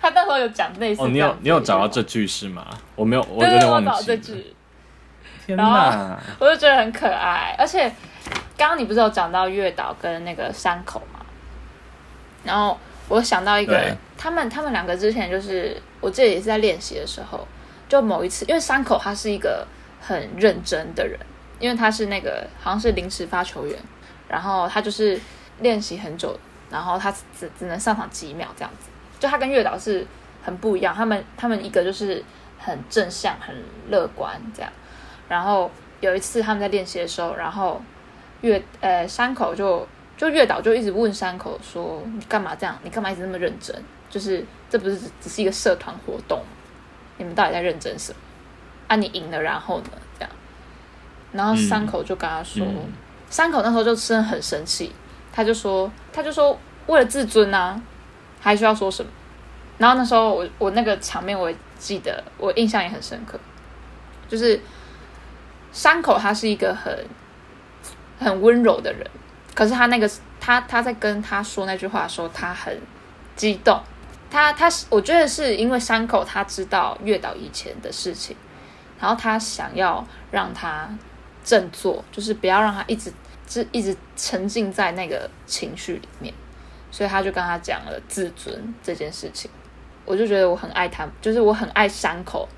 [0.00, 2.64] 他那时候有讲类似哦，你有你有找到这句是吗？
[2.94, 4.16] 我没有，我话，对对，有点忘我找这。
[4.18, 4.54] 句，
[5.44, 6.16] 天然后哪！
[6.38, 7.56] 我就觉得很可爱。
[7.58, 7.88] 而且
[8.56, 11.18] 刚刚你不是有讲到月岛跟那个山口嘛？
[12.44, 17.44] 然后我想到一个，他们他们两个之前就是我记得也是在练习的时候，
[17.88, 19.66] 就某一次，因为山口他是一个
[20.00, 21.18] 很认真的人，
[21.58, 23.78] 因为他是那个好像是临时发球员，
[24.28, 25.20] 然后他就是
[25.60, 26.38] 练习很久，
[26.70, 28.88] 然后他只只能上场几秒这样子。
[29.20, 30.06] 就他跟月岛是
[30.42, 32.22] 很不一样，他们他们一个就是
[32.58, 33.54] 很正向、很
[33.88, 34.70] 乐观这样。
[35.28, 35.70] 然后
[36.00, 37.80] 有一次他们在练习的时候，然后
[38.42, 42.78] 月呃山口就就月岛就一直问山口说：“你干嘛这样？
[42.82, 43.74] 你干嘛一直那么认真？
[44.10, 46.42] 就是这不是只是一个社团活动？
[47.18, 48.18] 你们到底在认真什么？
[48.88, 49.90] 啊，你赢了然后呢？
[50.18, 50.30] 这样。”
[51.32, 52.92] 然后山口就跟他说，嗯
[53.30, 54.92] 山口那时候就真的很生气，
[55.32, 57.80] 他就说他就说为了自尊啊，
[58.40, 59.10] 还需要说什么？
[59.78, 63.36] 然后那时候我我那个场面我也记得，我印象也很深刻，
[64.28, 64.60] 就是
[65.72, 67.04] 山口他是一个很
[68.20, 69.04] 很温柔的人，
[69.54, 70.08] 可是他那个
[70.40, 72.78] 他他在跟他说那句话的时候，他很
[73.34, 73.82] 激动。
[74.34, 78.36] 他他是我觉得是因为山口他知道月岛以前的事情，
[78.98, 80.88] 然后他想要让他
[81.44, 83.12] 振作，就是不要让他一直
[83.46, 86.34] 是一直沉浸在那个情绪里面，
[86.90, 89.48] 所以他就跟他讲了自尊这件事情。
[90.04, 92.48] 我就觉得我很爱他，就是我很爱山口，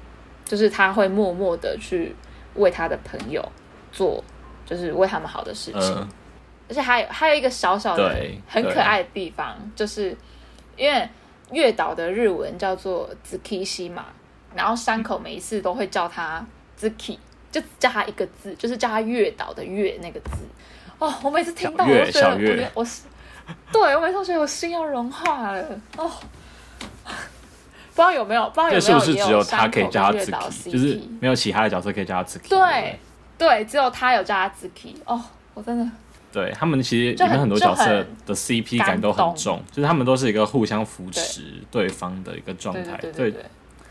[0.47, 2.17] 就是他会默默的去
[2.55, 3.47] 为他的朋友
[3.93, 4.25] 做，
[4.65, 5.95] 就是为他们好的事情。
[5.95, 6.09] 嗯，
[6.71, 8.17] 而且还有还有一个小小的
[8.49, 10.17] 很可爱的地方，就是
[10.75, 11.07] 因为
[11.53, 14.07] 月岛的日文叫做 “zuki 嘛，
[14.55, 16.45] 然后山口每一次都会叫他
[16.81, 17.19] “zuki”，
[17.53, 20.31] 就叫他一个字，就是叫他月岛的月那个字。
[20.99, 23.03] 哦，我每次听到月我都觉得我是，
[23.71, 26.11] 对我每次都觉得我心要融化了哦。
[27.05, 30.71] 不知道有没有，不知道有没有是不是只有他可以叫他 Zuki？
[30.71, 32.49] 就是没有其他的角色可以叫他 Zuki？
[32.49, 32.99] 对
[33.39, 34.97] 对，只有他有叫他 Zuki。
[35.05, 35.23] 哦，
[35.55, 35.87] 我真的
[36.37, 43.35] 对他们其实里面很多角色的 CP 感都很重，就是他们都是一个互相扶持对方的一个状对态，对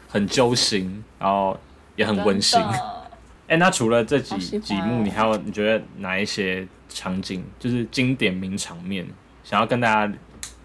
[0.07, 1.57] 很揪心，然后
[1.95, 2.61] 也很温馨。
[3.49, 9.07] 哎、那除了这几几幕，你还有你觉得哪一些场景就是经典名场面，
[9.43, 10.13] 想要跟大家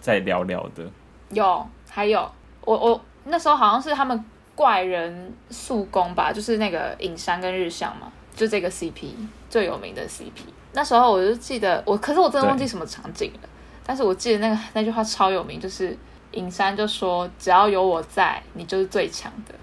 [0.02, 0.86] 再聊聊的？
[1.30, 4.22] 有，还有，我我那时候好像是他们
[4.54, 9.12] 怪人速攻吧，就是那个影山跟日向嘛，就这个 CP
[9.48, 10.44] 最有名的 CP。
[10.72, 13.48] 那时候我就记得我，可是我真的忘记什么场景了，
[13.84, 15.96] 但是我记得那个那句话超有名，就是
[16.32, 19.54] 影山就说：“只要有我在，你就是最强的。”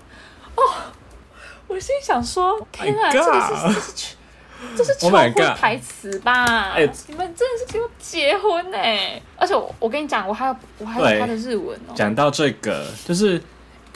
[0.55, 0.61] 哦，
[1.67, 4.15] 我心想说：“天啊这个是这是
[4.75, 6.71] 这是求 Oh 婚台词吧？
[6.71, 8.77] 哎你们真的是给我结婚呢、
[9.37, 11.93] 而且我我跟你讲，我还有我还有他的日文哦。
[11.95, 13.41] 讲到这个，就是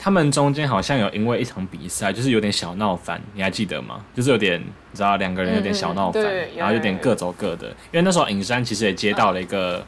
[0.02, 4.04] 他们中间好像有因为一场比赛，就是有点小闹翻，你还记得吗？
[4.12, 6.24] 就是有点你知道两个人有点小闹翻，
[6.56, 7.68] 然后有点各走各的。
[7.68, 9.86] 因为那时候尹山其实也接到了一个、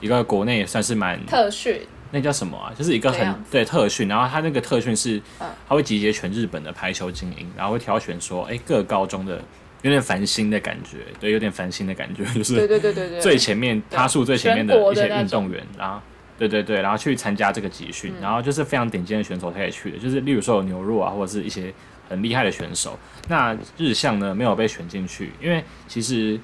[0.00, 2.72] 一个国内也算是蛮特训，那叫什么啊？
[2.76, 9.40] 就是一个很对特训，然后他那个特训是嗯，他会集结全日本的排球精英，然后会挑选说，哎、各高中的
[9.82, 16.00] 有点繁星的感觉，对，有点繁星的感觉，就是对对对对对，最前面对趴数最前面的一些运动员，然后
[16.38, 21.72] 对对对，然后去参加这个集训，然后就是非常顶尖的选手才可以去的，就是例如说有牛肉啊，或者是一些
[22.08, 22.98] 很厉害的选手。
[23.28, 26.40] 那日向呢没有被选进去，因为其实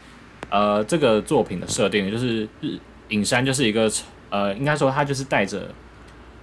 [0.50, 3.90] 呃这个作品的设定就是日影山就是一个
[4.30, 5.68] 呃应该说他就是带着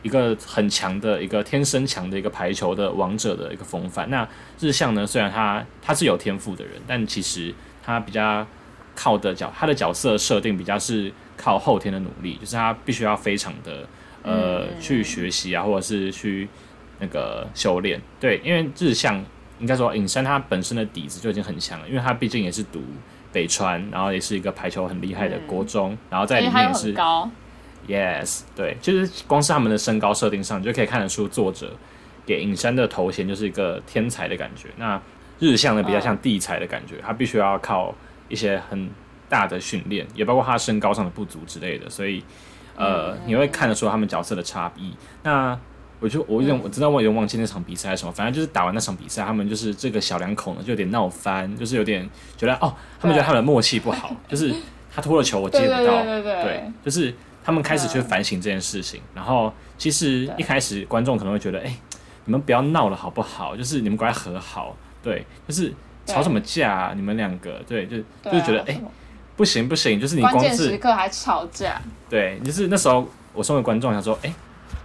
[0.01, 4.09] 一个很强的一个天生强的一个排球的王者的一个风范。
[4.09, 4.27] 那
[4.59, 7.53] 日向呢，虽然他他是有天赋的人，但其实
[7.83, 8.45] 他比较
[8.93, 13.87] 靠的角，他的角色设定比较是靠后天的努力，就是他必须要非常的
[14.23, 16.47] 呃去学习啊，或者是去
[16.99, 18.01] 那个修炼。
[18.19, 19.23] 对，因为日向
[19.59, 22.83] 应该说尹山他本身的底子就已经很强了，因为他毕竟也是读
[23.31, 27.29] 北川，然后也是一个排球很厉害的国中，然后在里面也是高。
[27.87, 31.71] Yes，对，就是光是他们的身高设定上，你就可以看得出作者
[32.25, 34.69] 给尹山的头衔就是一个天才的感觉。
[34.77, 34.99] 那
[35.37, 37.93] 日向呢，比较像地才的感觉，他必须要靠
[38.27, 38.89] 一些很
[39.35, 42.23] 大的训练，也包括他身高上的不足之类的，所以
[42.77, 44.93] 呃，你会看得出他们角色的差异。
[45.23, 45.59] 那
[45.99, 54.53] 我就我有点我知道我有点忘记那场比赛是什么，反正就是打完那场比赛，他们就是这个小两口呢就有点闹翻，就是有点觉得哦，他们觉得他们的默契不好，就是
[54.93, 57.13] 他拖了球我接不到，对，就是。
[57.47, 61.77] 他们开始去反省这件事情，然后其实一开始观众可能会觉得，哎，
[62.25, 63.55] 你们不要闹了好不好？
[63.55, 65.71] 就是你们赶快和好，对，就是
[66.07, 66.73] 吵什么架？
[66.73, 67.97] 啊你们两个，对，就
[68.31, 68.81] 就觉得，哎，
[69.35, 74.33] 不行不行，就是你关键时刻还吵架，对，就是那时候我身为观众想说，哎，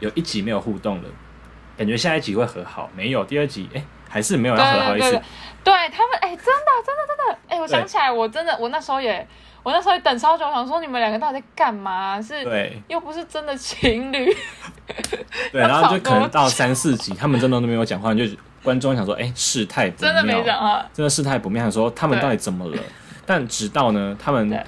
[0.00, 1.08] 有一集没有互动了，
[1.76, 5.10] 感觉下一集会和好，没有，第二集，哎，还是没有要和好意思，
[5.62, 9.26] 对他们，哎，真的真的真的，哎，我想起来，我真的我那时候也。
[9.62, 12.18] 我那时候等超久，想说你们两个到底在干嘛？
[12.18, 12.42] 是，
[12.88, 14.34] 又不是真的情侣。
[15.52, 18.24] 对，然后就可能到三四集，他们真的都没有讲话，就
[18.62, 22.82] 观众想说，哎，事态不妙，真的没讲话，真的事态不妙，想说他们到底怎么了？
[23.31, 24.66] 但直到呢，他们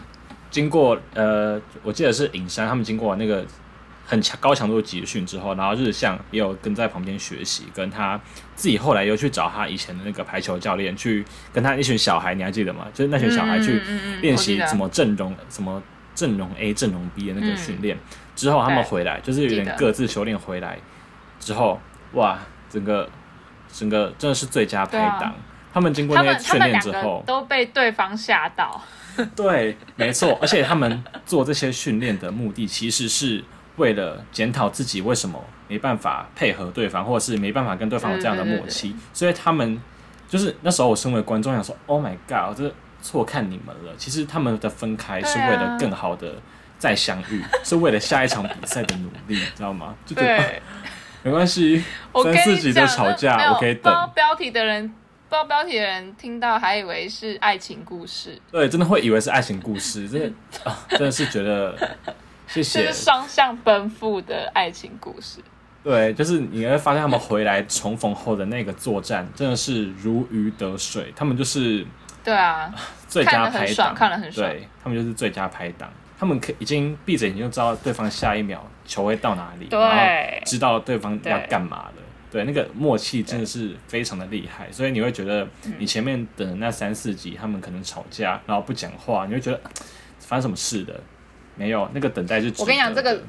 [0.53, 3.45] 经过呃，我记得是影山，他们经过那个。
[4.05, 8.21] 很强高强度的集训之后，然后日向也有跟在旁边学习，跟他
[8.55, 12.89] 自己后来又去找他以前的那个排球教练，去跟他一群小孩，你还记得吗？
[12.93, 13.81] 就是那群小孩去
[14.21, 15.83] 练习什么阵容，什么
[16.15, 17.97] 阵容 A、阵容 B 的那个训练。
[18.37, 20.79] 之后他们回来，就是有点各自修炼回来
[21.41, 21.81] 之后，
[22.13, 23.09] 哇，整个
[23.73, 25.33] 整个真的是最佳拍档。
[25.73, 28.81] 他们经过那些训练之后，都被对方吓到。
[29.37, 33.45] 对，没错，而且他们做这些训练的目的其实是。
[33.77, 39.81] 为了检讨自己为什么没办法配合对方，或者是没办法跟对方有这样的默契，所以他们
[40.29, 46.35] 就是那时候我身为观众想说：“Oh my god，我这错看你们了。”其实他们的分开是为了更好的
[46.79, 49.95] 再相遇，是为了下一场比赛的努力，知道吗？
[50.05, 50.61] 就对，
[51.25, 51.83] 没关系，
[52.23, 54.11] 三四集的吵架我可以等。
[54.15, 54.93] 标题的人，
[55.33, 60.29] 不知道标题的人听到还以为是爱情故事，对，真的会以为是爱情故事，真的
[60.71, 61.75] 啊，真的是觉得。
[62.47, 62.93] 谢谢。
[62.93, 65.41] 是双向奔赴的爱情故事。
[65.83, 71.11] 对，就是你会发现他们回来重逢后的那个作战，真的是如鱼得水。
[71.17, 71.87] 他们就是
[72.23, 72.71] 对啊，
[73.09, 74.47] 最佳拍档，看了很爽。
[74.47, 79.97] 对他们就是最佳拍档，他们可已经闭着眼睛就知道对方下一秒球会到哪里，然后，
[80.45, 82.02] 知道对方要干嘛了。
[82.33, 84.73] 对，那个默契真的是非常的厉害。
[84.73, 85.47] 所以你会觉得，
[85.79, 89.61] 你前面等那三四集，他们可能吵架，然后不讲话，你会觉得
[90.19, 90.99] 发生什么事的。
[91.55, 92.51] 没有那个等待是。
[92.59, 93.23] 我跟你讲，这个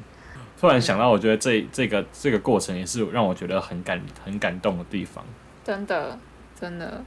[0.58, 5.26] 突然想到，我觉得这这个这个过程也是让我觉得很感很感动的地方。
[5.66, 6.18] 真的，
[6.58, 7.04] 真的，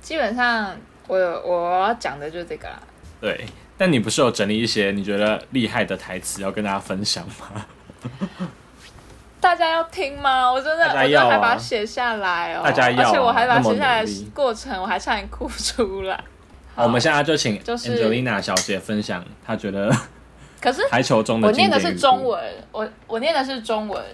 [0.00, 0.76] 基本上
[1.08, 2.80] 我我要讲的就是这个啦。
[3.20, 3.44] 对，
[3.76, 7.66] 但你不是有整理一些你觉得厉害的台词要跟大家分享吗？
[9.40, 10.50] 大家要听吗？
[10.52, 12.62] 我真的，我真的还把它写下来哦。
[12.62, 16.22] 大家要，而且我还把它写下来过程，我还差点哭出来。
[16.74, 19.90] 好，我们现在就请 Angelina 小姐分享，她觉得。
[20.60, 22.38] 可是排球中的我念的是中文，
[22.70, 24.04] 我我念的是中文，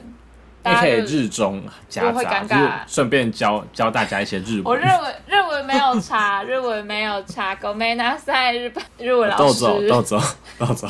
[0.65, 2.13] 你可以日中夹
[2.47, 4.65] 杂，顺便教教大家一些日文。
[4.65, 7.53] 我日文日文没有查，日文没有查。
[7.57, 10.23] 狗妹那赛日本日文老师，豆走
[10.57, 10.89] 豆走。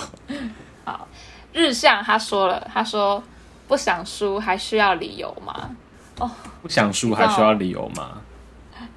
[0.84, 1.08] 好，
[1.54, 3.22] 日向他说了，他说
[3.68, 5.70] 不想输还需要理由吗？
[6.18, 6.30] 哦，
[6.62, 8.20] 不想输还需要理由吗？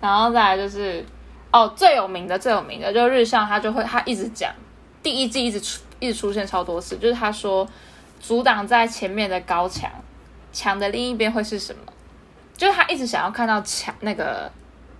[0.01, 1.05] 然后再来就是
[1.51, 4.51] 哦，最有名的最有名的就是日向，他就会他一直讲
[5.03, 5.81] 第一季一直出。
[6.01, 7.67] 一直出现超多次，就是他说
[8.21, 9.91] 阻挡在前面的高墙，
[10.53, 11.91] 墙的另一边会是什么？
[12.55, 14.49] 就是他一直想要看到墙那个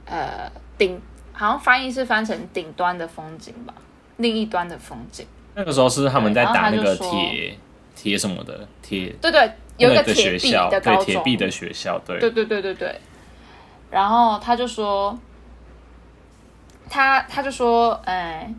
[0.03, 1.01] 呃顶，
[1.32, 3.73] 好像翻译是翻成顶端的风景吧，
[4.17, 5.25] 另一端的风景。
[5.55, 7.58] 那个时候是他们在打那个铁
[8.01, 12.99] 铁什么的铁，对对，有一个铁壁的高铁壁的学校，对对对对对对。
[13.91, 15.17] 然后他就说，
[16.89, 18.53] 他他就说，哎。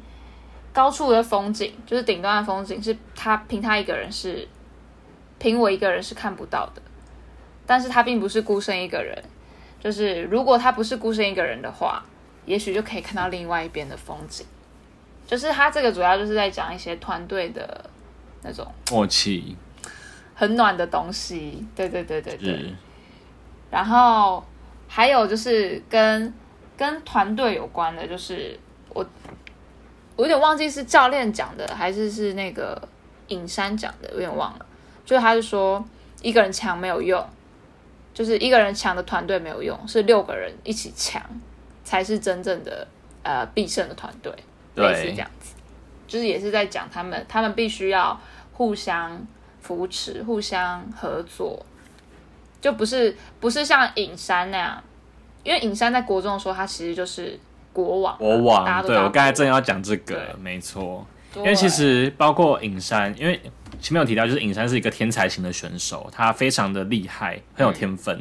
[0.73, 4.47] 高处的风景就是顶端的风景，是他凭他一个人是，
[5.37, 6.81] 凭我一个人是看不到的。
[7.67, 9.21] 但是他并不是孤身一个人，
[9.81, 12.05] 就是如果他不是孤身一个人的话，
[12.47, 14.47] 也许就可以看到另外一边的风景。
[15.27, 17.91] 就是他这个主要就是在讲一些团队的
[18.43, 19.57] 那种默契，
[20.35, 21.67] 很暖的东西。
[21.75, 22.75] 对对对对对。
[23.71, 24.45] 然后
[24.89, 26.33] 还有就是跟
[26.77, 29.07] 跟团队有关的，就是我
[30.17, 32.81] 我有点忘记是教练讲的还是是那个
[33.29, 34.67] 尹山讲的，有点忘了。
[35.05, 35.85] 就是他是说
[36.23, 37.25] 一个人强没有用，
[38.13, 41.23] 就是一个人强的团队没有用，是六个人一起强
[41.85, 42.87] 才是真正的
[43.23, 44.33] 呃必胜的团队，
[44.75, 45.55] 对类似这样子。
[46.11, 48.21] 就是也是在讲他们，他们必须要
[48.53, 49.25] 互相
[49.61, 51.65] 扶持、互相合作，
[52.61, 54.83] 就不是不是像尹山那样，
[55.45, 57.39] 因为尹山在国中的时候，他其实就是
[57.73, 61.07] 国王，国王，对我刚才国正要讲这个，没错。
[61.37, 63.41] 因为其实包括尹山，因为
[63.81, 68.21] 前面有提到，就是尹山是一个天才型的选手，他非常的厉害，很有天分。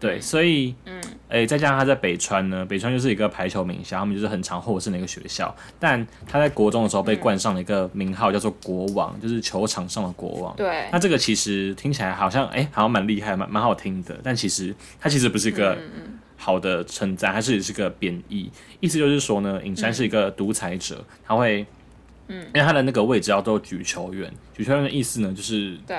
[0.00, 5.54] 对，所以，嗯，诶、再加上他在北川呢，北川就是一个排球名校，他们就是很常获胜的一个学校。
[5.80, 10.54] 但他在国中的时候被冠上了一个名号，叫做国王，就是球场上的国王。
[10.56, 14.18] 对那这个其实听起来好像，哎、好像蛮厉害，蛮蛮好听的。
[14.22, 15.78] 但其实他其实不是个
[16.36, 18.50] 好的称赞，它是是个贬义。
[18.80, 21.64] 意思就是说呢，尹山是一个独裁者，他会，
[22.28, 25.96] 嗯，因为他的那个位置要做举球员，举球员的意思呢，就是对，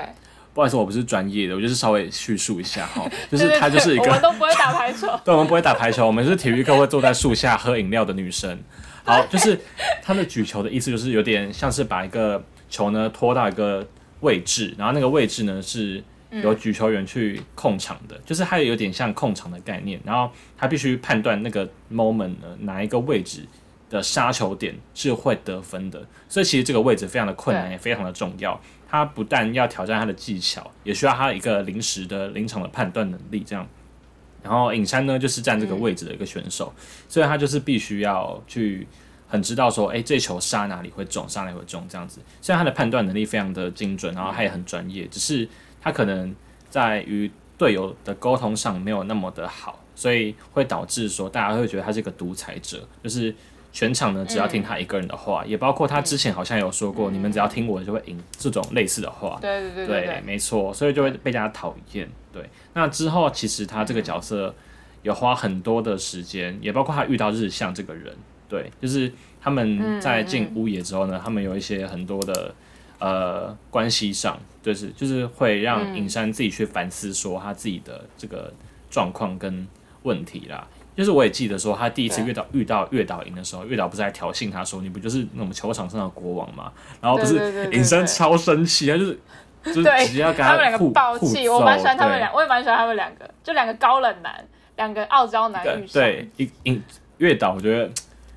[0.56, 8.58] 不好意思，我不是专业的，我就是稍微叙述一下哈， 就是他就是一对对我们个，都不会打排球， 对，我们不会打排球，我们是体育课会坐在树下喝饮料的女生。
[9.04, 9.60] 好，就是
[10.02, 13.86] 他的举球的意思，就是有点像是把一个球呢拖到一个
[14.20, 23.46] 位置，然后那个位置呢是由举球员去控场的，就是它有点像控场的概念，然后他必须判断那个 moment 呢哪一个位置
[23.90, 28.58] 的杀球点是会得分的，所以其实这个位置非常的困难，也非常的重要。
[28.88, 33.66] 他不但要挑战他的技巧，也需要他一个临时的临场的判断能力，这样。
[34.42, 36.72] 然后尹山呢，就是占这个位置的一个选手，
[37.08, 38.86] 所以他就是必须要去
[39.26, 42.20] 很知道说，哎，这球杀哪里会中，杀哪里会中这样子。
[42.40, 45.48] 虽然他的判断能力非常的精准，然后他也很专业，只是
[45.80, 46.32] 他可能
[46.70, 53.34] 在与队友的沟通上没有那么的好，所以会导致说大家会觉得他是一个独裁者，就是
[53.76, 59.36] 全场呢只要听他一个人的话，也包括他之前好像有说过，你们只要听我的就会赢这种类似的话。
[59.38, 62.08] 对对对对对，对，没错，所以就会被大家讨厌。
[62.32, 64.54] 对，那之后其实他这个角色
[65.02, 68.16] 有花很多的时间，也包括他遇到日向这个人。
[68.48, 69.12] 对，就是
[69.42, 72.54] 他们在进屋野之后呢，他们有一些很多的
[72.98, 78.54] 呃关系上，就是就是会让尹山自己去反思说他自己的这个
[78.88, 79.68] 状况跟
[80.04, 80.66] 问题啦。
[80.96, 89.18] 就是我也记得说，他第一次对遇到遇到月岛营的时候，月岛不是在挑衅他说：“你不就是那种球场上的国王吗？”然后不是尹山超生气，他就是
[89.66, 90.78] 就是对直接要跟他们两个
[91.18, 94.42] 气，我蛮喜欢他们对俩，我也蛮喜欢他们两个，就两个高冷男，
[94.76, 96.82] 两个傲娇男遇上，对，一尹
[97.18, 97.90] 月岛，我觉得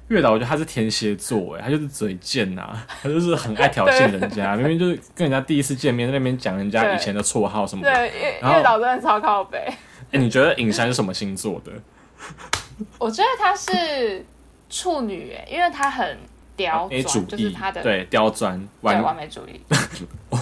[0.10, 7.94] 月岛，我觉得他是天蝎座，哎，他就是嘴贱呐、他就是很爱挑衅人家， 明明就是跟人家第一次见面，在那边讲人家以前的绰号什么的。
[7.94, 9.58] 对，月月岛真的超靠北。
[10.12, 11.72] 哎、你觉得尹山是什么星座的？
[13.00, 14.26] 我觉得他是
[14.70, 16.18] 处女耶，因为他很
[16.56, 19.60] 刁钻，就是义他的对刁钻对完完美主义。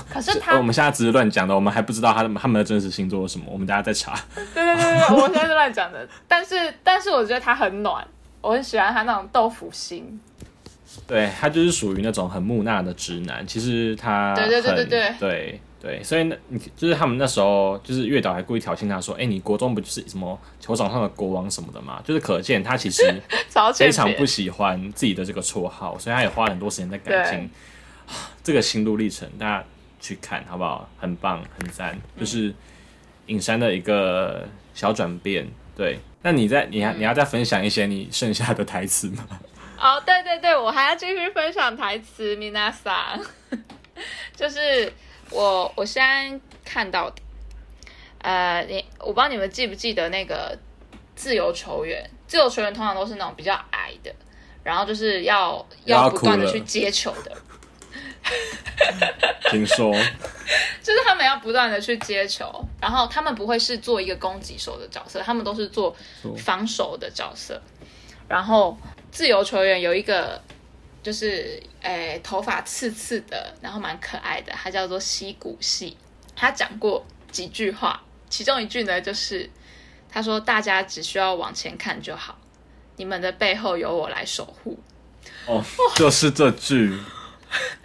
[0.10, 4.18] 可是这他我们现在只是乱讲的，我们还不知道他的他们的真实星座是什么，我们大家再查。
[4.54, 8.06] 对对对对，对我现在是乱讲的，但是但是我觉得他很暖，
[8.42, 10.20] 我很喜欢他那种豆腐心。
[11.06, 23.02] 对他就是属于那种很木讷的直男，其实他对对对对对对所以那你就是他们那时候就是月岛还故意挑衅他说：“哎、你国中不就是什么球场上的国王什么的嘛？”就是可见他其实
[23.74, 27.50] 非常不喜欢自己的这个绰号，所以他也花了很多时间在改进
[28.44, 29.66] 这个心路历程，大家
[30.02, 30.90] 去看好不好？
[31.00, 32.54] 很棒，很赞，就是
[33.28, 35.48] 尹山的一个小转变。
[35.76, 39.26] 对，那你在你还你要再分享一些你剩下的台词吗？
[39.80, 42.94] 哦，对对对，我还要继续分享台词，米娜桑，
[44.36, 44.92] 就是
[45.32, 47.22] 我我现在看到的，
[48.20, 50.58] 呃，你我不知道你们记不记得那个
[51.16, 54.14] 自由球员，自由球员通常都是那种比较矮的，
[54.64, 57.32] 然后就是要要要不断的去接球的，
[59.52, 59.94] 听说。
[60.82, 65.94] 就是他们要不断的去接球，然后他们不会是做一个攻击手的角色，他们都是做
[66.38, 67.62] 防守的角色。
[68.30, 68.78] 然后
[69.12, 70.42] 自由球员有一个
[71.08, 75.96] 就是诶、头发刺刺的，然后蛮可爱的，他叫做西谷系。
[76.36, 77.02] 他讲过
[77.32, 79.50] 几句话，其中一句呢就是
[80.10, 82.38] 他说：“大家只需要往前看就好，
[82.98, 84.78] 你们的背后由我来守护。”
[85.48, 85.64] 哦，
[85.96, 87.00] 就是这句，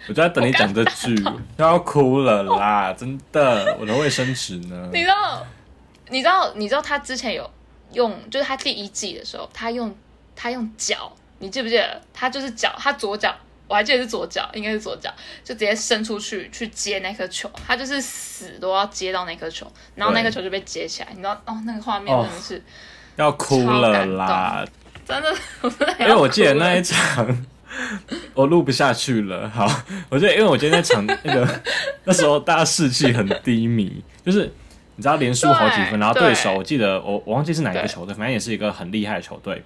[0.09, 1.15] 我就在等你讲这句，
[1.55, 2.91] 要哭了啦！
[2.91, 4.89] 真的，我的卫生纸呢？
[4.91, 5.47] 你知道，
[6.09, 7.49] 你知道，你知道他之前有
[7.93, 9.95] 用，就是他第一季的时候，他用
[10.35, 12.01] 他用脚，你记不记得？
[12.13, 13.35] 他就是脚，他左脚
[13.67, 15.09] 我还记得是左脚，应该是左脚，
[15.43, 19.65] 就直接伸出去去接那颗球，他就是死都要接到那颗球，
[19.95, 22.63] 然后那颗球就被接起来，你知道哦，那个画面真的是、
[23.15, 24.65] 要哭了啦！
[25.05, 27.45] 真的，我真的因为我记得那一场
[28.33, 29.49] 我录不下去了。
[29.49, 29.69] 好，
[30.09, 31.61] 我记得因为我记得那场那个
[32.03, 34.49] 那时候大家士气很低迷，就是
[34.95, 39.63] 你知道连输好几分，然后对手对我记得我我忘记是哪一个球队，反正也是一个很厉害的球队。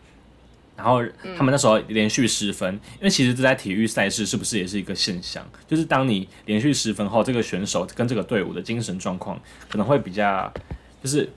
[0.77, 1.03] 然后
[1.35, 5.43] 他们那时候连续失分，因为其实这在体育赛事是不是也是一个现象？
[5.67, 10.53] 就是当你连续失分后，这个选手跟这个队伍的精神状况可能会比较，
[11.03, 11.27] 就是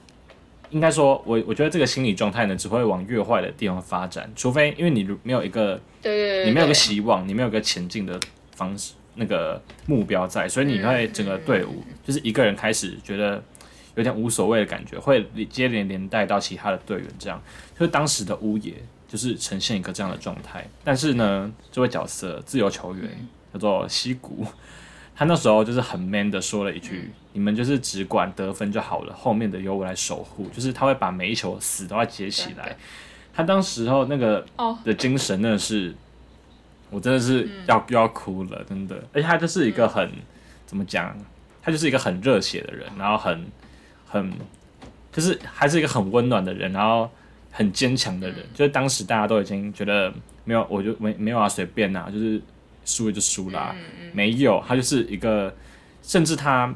[0.68, 8.20] 应该说，我我觉得这个心理状态呢，只会往越坏的地方发展，除非因为你没有一个对对对，你没有个希望，你没有个前进的
[8.55, 13.43] 方式，那个目标在，所以你会整个队伍就是一个人开始觉得
[13.95, 17.43] 有点无所谓的感觉，会接连连带到其他的队员，这样
[17.78, 18.74] 就是当时的乌野
[19.11, 20.64] 就是呈现一个这样的状态。
[20.84, 23.11] 但是呢，这位角色自由球员
[23.52, 24.46] 叫做西谷，
[25.16, 32.76] 他那时候就是很 man 的说了一句：“你们就是只管得分就好了，后面的由我来守护。”就是他会把每一球死都要接起来。
[33.34, 35.94] 他当时候那个哦的精神真的是，
[36.90, 38.96] 我真的是要、要哭了，真的。
[39.12, 40.11] 而且他就是一个很、
[40.66, 41.16] 怎么讲，
[41.62, 43.46] 他就是一个很热血的人，然后很
[44.06, 44.32] 很
[45.12, 47.11] 就是还是一个很温暖的人，然后
[47.51, 48.38] 很坚强的人。
[48.55, 50.12] 就是当时大家都已经觉得
[50.44, 52.40] 没有，我就没没有啊，随便啦、就是
[52.84, 53.74] 输了就输啦、
[54.12, 55.55] 没有，他就是一个，
[56.03, 56.74] 甚至他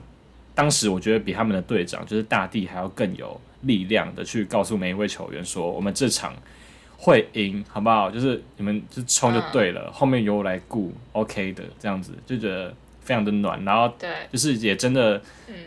[0.54, 6.32] 当时我觉得比他们的队长就是大地还要更有力量的去告诉每一位球员说，我们这场
[6.96, 8.10] 会赢，好不好？
[8.10, 15.20] 就是你们就冲就对了，后面由我来顾，OK 的，这样子就觉得非常的暖，然后对就是也真的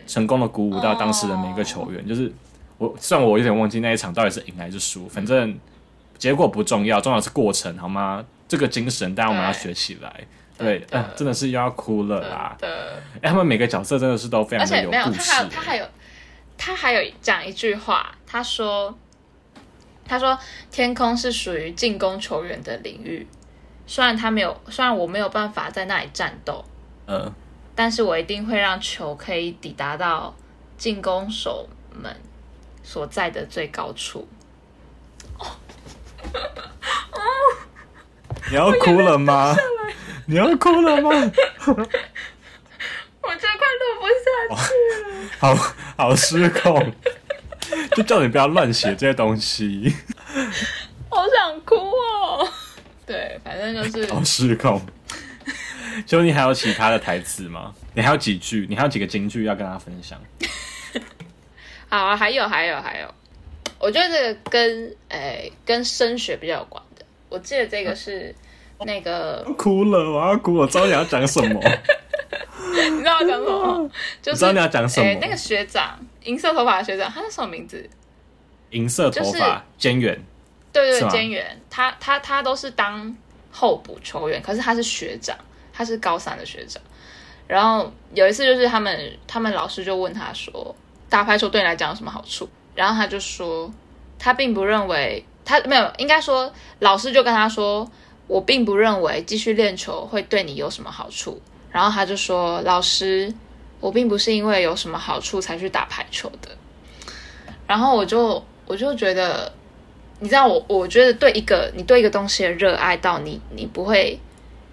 [0.06, 2.06] 成功的鼓舞到当时的每一个球员。
[2.08, 2.32] 就是
[2.78, 5.58] 我虽然我有点忘记那一场到底是赢还是输，反正
[6.16, 8.24] 结果不重要，重要的是过程，好吗？
[8.48, 10.24] 这个精神，大家我们要学起来。
[10.56, 12.56] 对，真的嗯，真的是又要哭了啦！
[12.58, 13.02] 真的。
[13.20, 15.44] 哎、他们每个角色真的是都非常而且没有，故他还。
[15.48, 15.86] 他还有
[16.56, 18.92] 他还有讲一句话，他说
[20.04, 20.36] 他说
[20.72, 23.24] 天空是属于进攻球员的领域，
[23.86, 26.64] 虽然他没有，虽然我没有办法在那里战斗，
[27.06, 27.32] 嗯，
[27.76, 30.34] 但是我一定会让球可以抵达到
[30.76, 32.16] 进攻手们
[32.90, 34.26] 所在的最高处。
[38.48, 39.54] 你要哭了吗？
[40.24, 41.10] 你要哭了吗？
[41.20, 41.26] 我
[43.34, 44.14] 真快录不下
[44.64, 44.72] 去
[45.04, 45.28] 了。
[45.38, 45.54] 好
[45.98, 46.94] 好失控，
[47.94, 49.94] 就叫你不要乱写这些东西，
[51.10, 52.48] 好想哭哦。
[53.04, 54.80] 对，反正就是好失控。
[56.06, 57.74] 兄弟还有其他的台词吗？
[57.92, 58.66] 你还有几句？
[58.70, 60.18] 你还有几个金句要跟大家分享？
[61.88, 63.14] 好啊，还有还有还有，
[63.78, 67.04] 我觉得这个跟诶、跟升学比较有关的。
[67.28, 68.34] 我记得这个是
[68.80, 71.60] 那个，哭了，我要哭，我知道你要讲什么，
[72.90, 73.90] 你知道我讲什么吗？
[74.22, 75.06] 就是我知道你要讲什么。
[75.06, 77.88] 诶那个学长，银色头发的学长，他叫什么名字？
[78.70, 80.14] 银色头就是发，尖圆，
[80.72, 83.16] 对对，是吗兼员，他他他都是当
[83.50, 85.34] 候补球员，可是他是学长，
[85.72, 86.82] 他是高三的学长。
[87.46, 90.76] 然后有一次就是他们他们老师就问他说，
[91.08, 92.48] 打排球对你来讲有什么好处？
[92.74, 93.72] 然后他就说，
[94.18, 97.90] 他并不认为他没有，应该说老师就跟他说，
[98.26, 101.40] 我并不认为继续练球会对你有什么好处。
[101.70, 103.32] 然后他就说，老师，
[103.80, 106.50] 我并不是因为有什么好处才去打排球的。
[107.66, 109.52] 然后我就我就觉得，
[110.20, 114.18] 你知道我，我觉得对一个你对一个东西的热爱到你，你不会，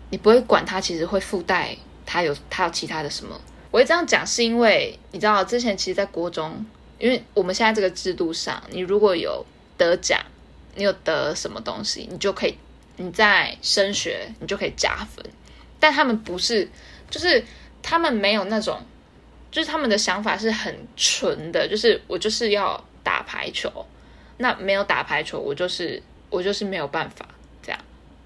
[0.09, 1.75] 你不会管它，其实会附带
[2.05, 3.36] 它有它有其他的什么。
[3.76, 6.65] 我会这样讲，是因为你知道，之前其实，在国中，
[6.97, 9.45] 因为我们现在这个制度上，你如果有
[9.78, 10.17] 得奖，
[10.76, 12.57] 你有得什么东西，你就可以
[12.95, 15.26] 你在升学，你就可以加分。
[15.78, 16.69] 但他们不是，
[17.09, 17.43] 就是
[17.84, 18.80] 他们没有那种，
[19.51, 23.86] 就是他们的想法是很纯的，就是我就是要打排球，
[24.38, 27.28] 那没有打排球，我就是我就是没有办法
[27.61, 27.82] 这样。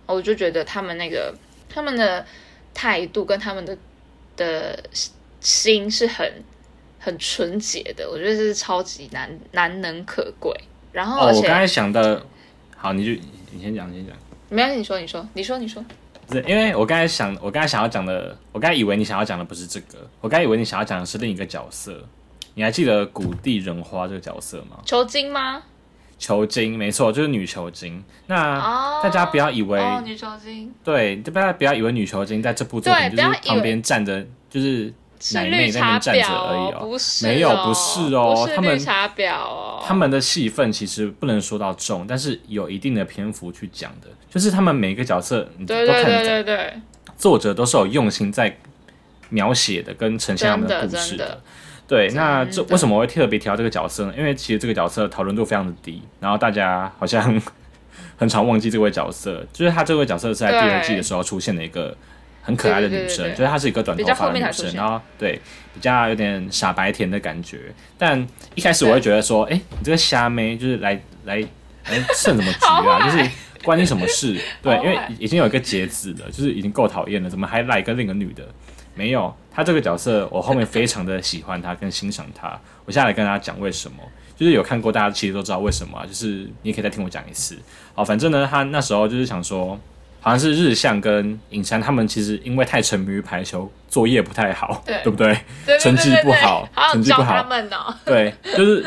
[0.06, 1.34] 我就觉得他们那个
[1.68, 2.24] 他们的
[2.76, 3.76] 态度跟他们的
[4.38, 4.84] 的
[5.40, 6.32] 心是很
[7.00, 10.54] 很纯洁的，我觉得这是超级难难能可贵。
[10.92, 12.26] 然后哦，而且、我刚才想的，
[12.76, 13.12] 好，你就
[13.52, 14.16] 你先讲，你先讲。
[14.50, 15.86] 没关系，你说你说你说你说，
[16.28, 22.04] 不是，因为我刚才想，我刚才想要讲的，我刚才以为你想要讲的不是这个，我刚才以为你想要讲的是另一个角色。
[22.56, 24.80] 你还记得古地人花这个角色吗？
[24.84, 25.62] 球精吗？
[26.18, 28.04] 球精，没错，就是女球精。
[28.26, 34.94] 那哦，大家不要以为，哦，女球精对，大家不要以为女球精在这部作品就是旁边站着，就是是
[35.34, 36.80] 奶妹那边站着而已哦。
[36.82, 46.74] 不是没有哦不是哦他们绿茶婊哦，他们的戏份其实不能说到重，但是有一定的篇幅去讲的，就是他们每一个角色你都对对对看得对对，
[47.18, 48.58] 作者都是有用心在
[49.30, 51.42] 描写的，跟呈现他们的故事真的
[51.88, 54.14] 对，那这为什么我会特别提到这个角色呢？
[54.16, 57.42] 因为其实这个角色讨论度非常的低，然后大家好像
[58.16, 59.44] 很 常忘记这位角色。
[59.52, 61.98] 就是他这位角色是在第二季的时候出现的一个
[62.42, 65.40] 很可爱的女生，对对对对就是她是一个短头发的女生，然后对
[65.74, 67.74] 比较有点傻白甜的感觉。
[67.98, 68.26] 但
[68.56, 71.38] 一开始我会觉得说，哎、你这个虾妹就是来来
[71.86, 73.02] 来胜什么局啊？
[73.10, 73.30] 就是
[73.64, 74.40] 关你什么事？
[74.64, 78.48] 对，因为已经有一个节子了，就是已经够讨厌了，怎么还来跟另一个女的？
[78.96, 82.60] 没有，她这个角色我后面非常的喜欢她跟欣赏她。
[82.86, 83.98] 我现在来跟大家讲为什么，
[84.36, 87.58] 就是有看过大家其实都知道为什么啊，就是你也可以再听我讲一次。
[87.94, 89.80] 好，反正呢，他那时候就是想说，
[90.22, 95.38] 好像是日向跟影山他们其实因为太沉迷于排球，作业不太好，对对不对？
[95.80, 97.96] 成绩不好成绩不好他们哦。
[98.06, 98.86] 对， 就是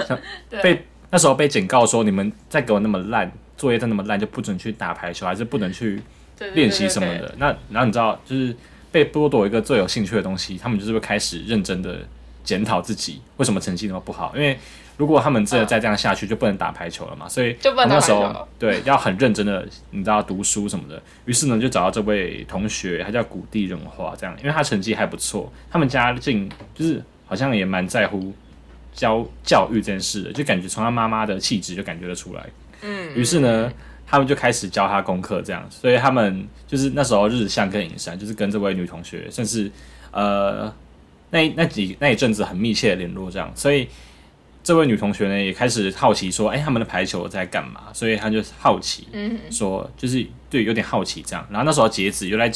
[0.62, 6.02] 被那时候被警告说，你们再给我那么烂，作业再那么烂，就不准去打排球，还是不能去
[6.54, 7.34] 练习什么的。
[7.38, 8.54] 那然后你知道，就是
[8.90, 11.98] 被剥夺一个最有兴趣的东西，他们就是会开始认真的
[12.44, 14.32] 检讨自己为什么成绩那么不好。
[14.34, 14.58] 因为
[14.96, 17.28] 如果他们真的再这样下去，就不能打排球了嘛。
[17.28, 21.02] 所以就不能那时候对要很认真的，你知道读书什么的。
[21.24, 28.32] 于是呢，就找到这位同学，他叫古地仁化，这样，因为他成绩还不错，他们家境就是好像也蛮在乎
[28.92, 32.44] 教教育这件事的，就感觉从他妈妈的气质就感觉得出来。
[32.82, 33.72] 嗯，于是呢，
[34.06, 39.70] 他们就开始教他功课，这样，所以他们就是那时候日向跟影山，就是跟这位女同学，甚至
[40.10, 40.72] 呃
[41.30, 43.88] 那那几那一阵子很密切的联络，这样，所以
[44.64, 47.82] 这位女同学呢也开始好奇说，哎、他们的排球在干嘛？
[47.92, 52.50] 所以她就好奇，嗯，说就是对有点好奇这样，然后那时候截止又来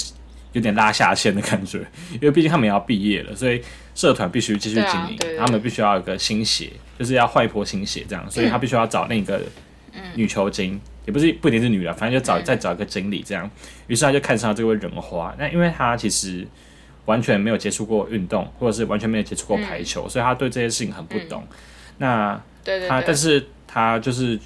[0.52, 1.78] 有点拉下线的感觉，
[2.14, 3.60] 因为毕竟他们也要毕业了，所以
[3.94, 9.42] 社团必须继续经营，他们必须要有个新血，就是要换一波新血这样，所以他必须要找那个
[10.14, 13.50] 女球精，也不是不一定是女的，反正就找、再找一个经理这样，
[13.88, 16.46] 于是他就看上了这位人花，那因为他其实。
[17.06, 21.46] 完全没有接触过运动，或者是完全没有接触过排球，所以他对这些事情很不懂。
[21.98, 22.40] 那
[22.88, 24.38] 他，但是他就是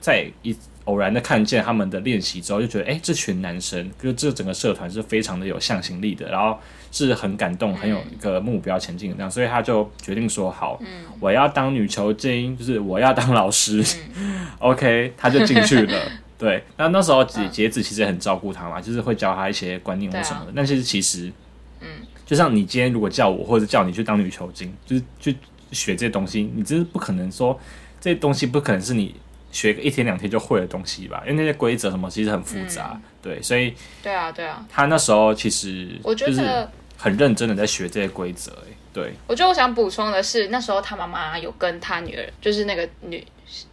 [0.00, 6.58] 在一偶然的看见他们的练习之后，就觉得，哎、这群男生，就这整个社团是非常的有向心力的，然后
[6.90, 10.80] 是很感动，很有一个目标前进的这样，所以他就决定说，好，
[11.20, 13.84] 我要当女球精，就是我要当老师、
[14.58, 16.00] o k 他就进去了。
[16.38, 20.52] 对，那那时候姐姐子其实很照顾他嘛，就是会教他一些观念或什么的。
[20.54, 21.32] 但是其实，
[21.80, 21.88] 嗯，
[22.24, 25.36] 就像你今天如果叫我，或者叫你去当女球精，就是去
[25.72, 27.58] 学这些东西，你真是不可能说
[28.00, 29.14] 这些东西不可能是你
[29.52, 31.22] 学个一天两天就会的东西吧？
[31.26, 36.70] 因为那些规则什么其实很复杂，对，所以对啊对啊，他那时候其实我觉得。
[37.00, 43.24] 很认真的在学这些规则，哎，对我觉得我想补充的是，那时候他妈妈有跟他女儿，就是那个女女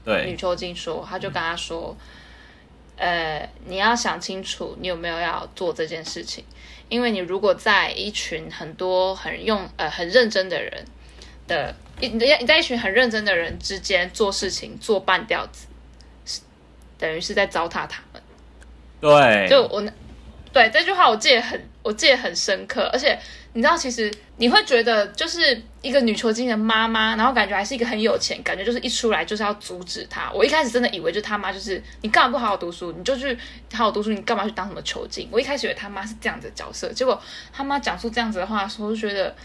[0.03, 1.97] 对球精说，他就跟他说，
[2.97, 6.43] 呃，你要想清楚，你有没有要做这件事情，
[6.87, 10.85] 因为你如果在一群很多很用呃很认真的人
[11.47, 15.67] 的，你你你在一群很认真的人之间做事情做半吊子，
[16.25, 16.41] 是
[16.97, 18.21] 等于是在糟蹋他们。
[19.01, 19.91] 对，就我那
[20.51, 23.17] 对这句话我记得很，我记得很深刻，而且
[23.53, 30.31] 你知道，其实你会觉得就是一个女囚禁的妈妈，然后感觉还是一个很有钱，感觉就是一出来就是要阻止她。
[30.33, 33.37] 我一开始真的以为就他妈就是你干嘛不好好读书，你就去
[33.73, 35.27] 好好读书，你干嘛去当什么囚禁？
[35.29, 37.21] 我一开始以为他妈是这样子的角色，结果
[37.51, 39.35] 他妈讲出这样子的话的时候，我就觉得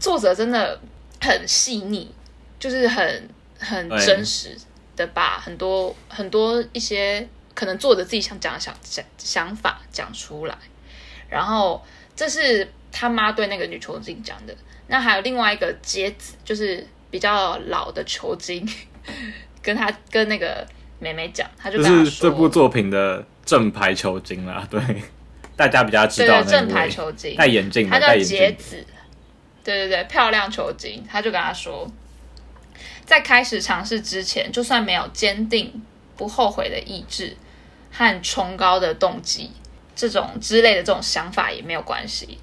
[0.00, 0.80] 作者真的
[1.24, 2.08] 很细腻，
[2.58, 4.56] 就是很很真实
[4.96, 10.56] 的把很多很多一些可能作者自己想讲的想想想法讲出来，
[11.28, 11.82] 然后
[12.14, 14.54] 这是他妈对那个女囚禁讲的。
[14.86, 18.68] 那还有另外一个节子，就是比较老的球精，
[19.62, 20.66] 跟他跟那个
[20.98, 24.78] 妹妹讲，他就他说，是这部作品的正牌球精啦，对，
[25.56, 28.38] 大家比较知道对对正牌位球精，戴眼镜的，他叫戴眼镜。
[28.38, 28.86] 的，节子，
[29.64, 31.90] 对对对，漂亮球精，他就跟他说，
[33.06, 35.82] 在开始尝试之前，就算没有坚定
[36.16, 37.34] 不后悔的意志
[37.90, 39.50] 和崇高的动机，
[39.96, 42.38] 这种之类的这种想法也没有关系，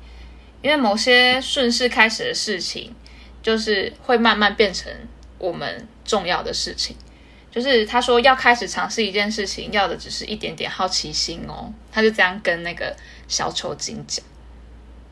[0.61, 2.93] 因为某些顺势开始的事情，
[3.43, 4.91] 就是会慢慢变成
[5.37, 6.95] 我们重要的事情。
[7.51, 11.71] 就是他说要开始尝试一件事情，要的只是一点点好奇心哦。
[11.91, 12.95] 他就这样跟那个
[13.27, 14.25] 小球精讲。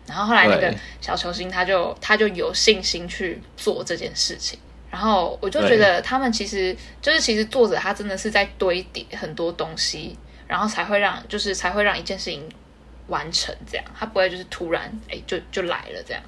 [0.09, 4.57] 然后后来那个小球星他就他就有信心去做这件事情，
[4.89, 12.43] 然后我就觉得他们其实就是其实作者他真的是在堆叠很多东西，然后才会让就是才会让一件事情
[13.07, 16.21] 完成这样，他不会就是突然哎就就来了这样。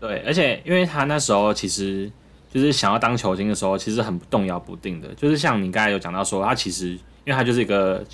[0.00, 2.08] 对，而且因为他那时候其实
[2.54, 5.12] 就是想要当球星的时候，其实很动摇不定的。
[5.16, 8.04] 就是像你刚才有讲到说，他其实因为他就是一个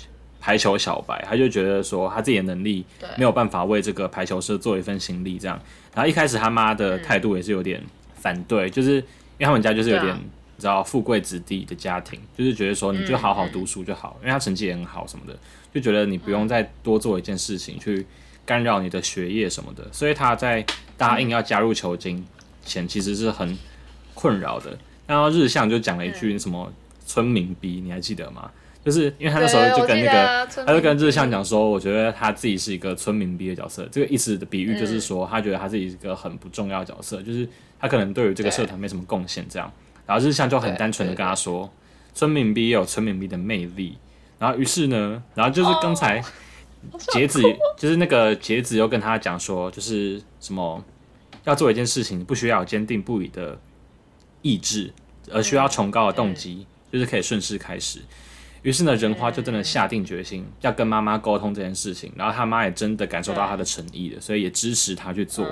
[0.45, 2.85] 排球小白，他就觉得说他自己的能力
[3.17, 5.59] 没有办法为这个排球社做一份心力，这样。
[5.95, 7.81] 然后一开始他妈的态度也是有点
[8.13, 10.19] 反对，就是因为他们家就是有点、啊
[10.57, 15.37] 你知道富贵子弟的家庭，就是觉得说你就好好读书就好，因为他成绩也很好什么的，
[15.73, 18.05] 就觉得你不用再多做一件事情去
[18.45, 20.65] 干扰你的学业什么的，所以他在
[20.95, 22.25] 答应要加入球经
[22.63, 23.57] 前其实是很
[24.13, 24.77] 困扰的。
[25.05, 26.71] 然后日向就讲了一句什么
[27.05, 28.49] 村民逼，你还记得吗？
[28.85, 33.83] 就是因为他那时候就跟那个，他就跟日向讲说，我觉得他自己是一个村民逼的角色。
[33.91, 39.73] 这个意思的比喻就是说，他觉得他自己是一个很不重要的角色，就是他可能对于这个社团没什么贡献这样。
[40.05, 41.67] 然后日向就很单纯的跟他说，
[42.13, 43.97] 村民逼也有村民逼的魅力。
[44.37, 46.23] 然后于是呢，然后就是刚才
[47.11, 47.41] 节子，
[47.75, 50.83] 就是那个节子又跟他讲说，就是什么
[51.45, 53.57] 要做一件事情，不需要有坚定不移的
[54.43, 54.93] 意志，
[55.31, 58.01] 而需要崇高的动机，就是可以顺势开始。
[58.65, 65.45] 于是呢，仁花就真的下定决心要跟妈妈沟通这件事情，然后他妈也真的感受到他的诚意了，所以也支持他去做。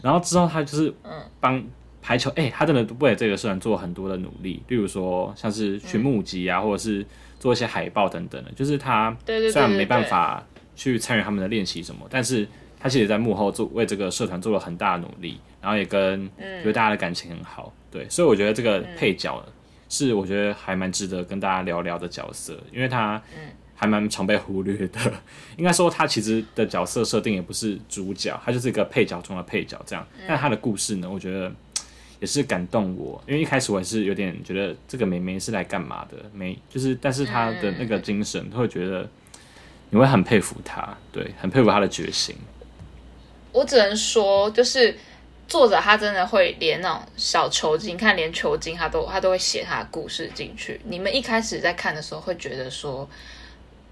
[0.00, 0.94] 然后之后他就是
[1.40, 1.60] 帮
[2.00, 7.04] 排球，哎、他真的为了这个社团做很多的努力，例如说像是去募集啊，或者是
[7.40, 8.52] 做一些海报等等的。
[8.52, 10.46] 就是他虽然没办法
[10.76, 12.46] 去参与他们的练习什么，但是
[12.78, 17.72] 他其实在幕后做为这个社团做了很大的努力，然后也跟觉得大家的感情很好。
[17.90, 19.44] 对，所以我觉得这个配角
[19.90, 23.20] 是我觉得还蛮值得跟大家聊聊的角色，因为他
[23.74, 24.98] 还蛮常被忽略的。
[25.56, 30.06] 应该说他其实的角色设定也不是主角，他就是一个配角中的配角这样。
[30.26, 31.52] 但他的故事呢，我觉得
[32.20, 39.08] 也是感动我，因为一开始我也是有点觉得这个妹妹是来干嘛的，没就是，但是他的那个精神，会觉得
[39.90, 42.36] 你会很佩服他，对，很佩服他的决心。
[43.52, 44.96] 我只能说，就是
[45.50, 50.80] 作者他真的会连那种小球精，看连球精他都他都会写他的故事进去。
[50.84, 53.06] 你们一开始在看的时候会觉得说，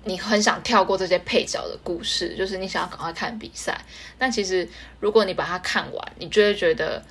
[0.05, 3.79] 你很想跳过这些配角的故事，就是你想要赶快看比赛。
[4.17, 4.67] 但其实
[5.01, 7.03] 如果你把它看完，你就会觉得。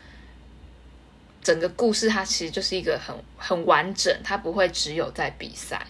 [1.43, 5.87] 整个故事它其实就是一个很很完整，它不会只有在比赛，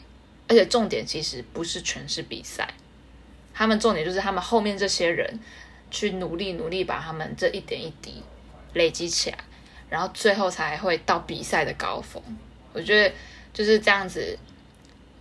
[0.47, 2.69] 而且重点其实不是全是比赛，
[3.55, 5.39] 他们重点就是他们后面这些人
[5.89, 8.21] 去努力努力把他们这一点一滴
[8.73, 9.37] 累积起来，
[9.89, 12.21] 然后最后才会到比赛的高峰。
[12.73, 13.13] 我觉得
[13.53, 14.37] 就是这样子，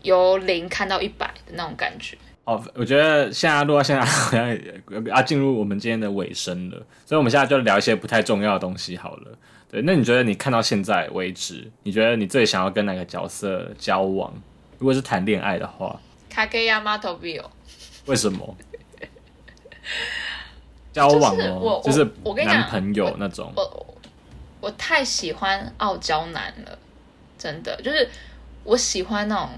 [0.03, 2.17] 由零看到一百的那种感觉。
[2.45, 9.39] 哦，我觉得现在录到现在好像也要进入我们今天的尾声了，所以我们现在就聊一些不太重要的东西好了。
[9.69, 14.33] 对，那你觉得你看到现在为止，你觉得你最想要跟哪个角色交往？
[14.79, 15.99] 如果是谈恋爱的话，
[16.31, 17.51] 卡给亚马头比哦，
[18.05, 18.57] 为什么？
[20.97, 23.53] 交往就是我哦，就是我我跟你讲男朋友那种。
[23.55, 23.97] 我
[24.63, 26.79] 我太喜欢傲娇男了，
[27.37, 28.09] 真的就是
[28.65, 29.51] 我喜欢那种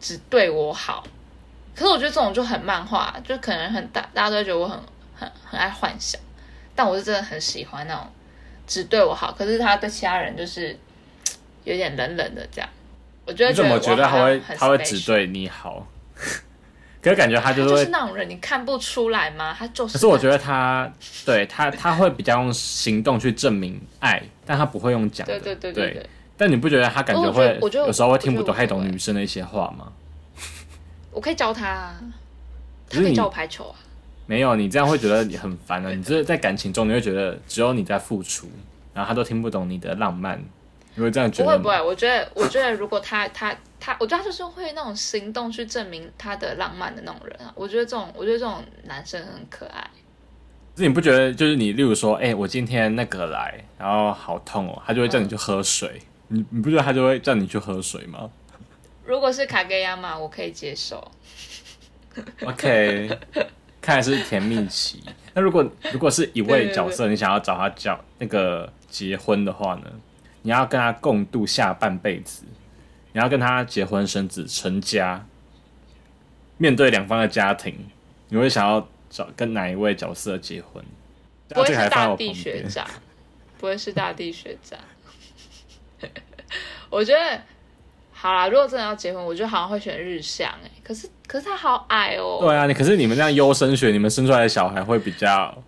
[0.00, 1.04] 只对我好。
[1.74, 4.78] 可是我觉得这种就很漫画，就可能很大，大家都会觉得我很
[5.16, 6.20] 很很爱幻想，
[6.76, 8.06] 但我是真的很喜欢那种
[8.64, 10.78] 只对我好，可是他对其他人就是
[11.64, 12.70] 有点冷冷的这样。
[13.26, 15.84] 我觉得你怎么觉得他会他会只对你好？
[17.02, 19.54] 可是感觉他就是，那种人，你看不出来吗？
[19.58, 19.94] 他就是。
[19.94, 20.90] 可是我觉得他
[21.26, 25.40] 对他他会比较用行动去证明爱，但他不会用讲的。
[25.40, 29.92] 对对对对对，但你不觉得他感觉会我觉得有时候会听不懂太懂女生的一些话吗？
[31.10, 32.00] 我可以教他啊，
[32.88, 33.74] 他可以教我排球啊。
[34.26, 35.90] 没有，你这样会觉得你很烦啊！
[35.90, 38.48] 你这是在感情中，你会觉得只有你在付出，
[38.94, 40.40] 然后他都听不懂你的浪漫，
[40.94, 41.44] 你会这样觉得？
[41.44, 43.52] 不会不会，我觉得我觉得如果他他
[43.84, 47.52] 他，我觉得他就是会那种行动去证明他的浪漫的那种人啊。
[47.56, 49.80] 我觉得这种我觉得这种男生很可爱。
[50.76, 58.30] 可是你不觉得就是你，例如说，哎、我今天那个来，然后好痛哦，他就会叫你去喝水，你你不觉得他就会叫你去喝水吗
[59.04, 61.10] 如果是卡格亚马，我可以接受。
[62.44, 63.18] ？OK，
[63.82, 65.02] 看来是甜蜜期。
[65.34, 69.90] 那如果如果是一位角色，你想要找他交那个结婚的话呢？
[70.42, 72.44] 你要跟他共度下半辈子，
[73.12, 75.26] 你要跟他结婚生子成家，
[76.58, 77.88] 面对两方的家庭，
[78.28, 80.82] 你会想要找跟哪一位角色结婚？
[81.48, 82.32] 不会是大地。
[82.32, 82.86] 学长，
[83.58, 84.78] 不会是大地学长。
[86.88, 87.40] 我觉得
[88.12, 95.62] 好啦，如果真的要结婚，我觉得好像会选日向哎、可是可是他好矮哦、对啊，你可是你们那样优生学，你们生出来的小孩会比较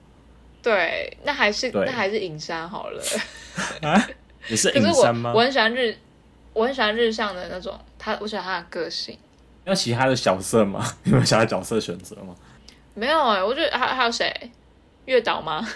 [0.62, 3.02] 对，那还是那还是影山好了。
[4.48, 5.40] 也是可是我隐山吗我？
[5.40, 5.96] 很喜欢日，
[6.54, 9.18] 我很喜欢日向的那种，他我喜欢他的个性。
[9.66, 10.82] 有其他的角色吗？
[11.04, 12.34] 你们想要角色选择吗？
[12.94, 14.32] 没有哎、我觉得还还有谁？
[15.06, 15.66] 月岛吗？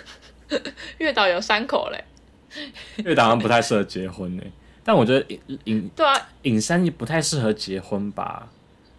[0.99, 2.05] 月岛有三口嘞。
[3.05, 4.43] 月岛好像不太适合结婚呢、
[4.85, 8.49] 但我觉得影影对啊，尹山也不太适合结婚吧？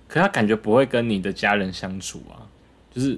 [0.08, 2.46] 可他感觉不会跟你的家人相处啊，
[2.94, 3.18] 就是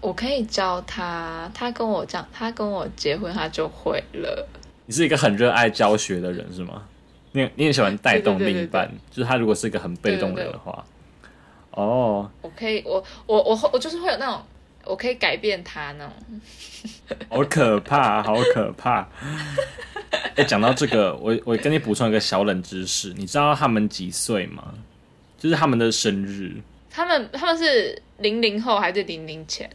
[0.00, 4.46] 我可以教他，他跟我讲，他跟我结婚，他就会了。
[4.86, 6.82] 你是一个很热爱教学的人是吗？
[7.36, 10.84] 你你也喜欢带动另一半，就是他如果是一个很被动的人的话，
[11.72, 14.42] 哦，我可以，我我我我就是会有那种，
[14.84, 16.12] 我可以改变他那种。
[17.28, 19.06] 好可怕，好可怕！
[20.36, 24.72] 哎、讲到这个，我我跟你补充一个小冷知识，你知道他们几岁吗？
[25.38, 26.54] 就是他们的生日，
[26.90, 29.68] 他们他们是零零后还是零零前？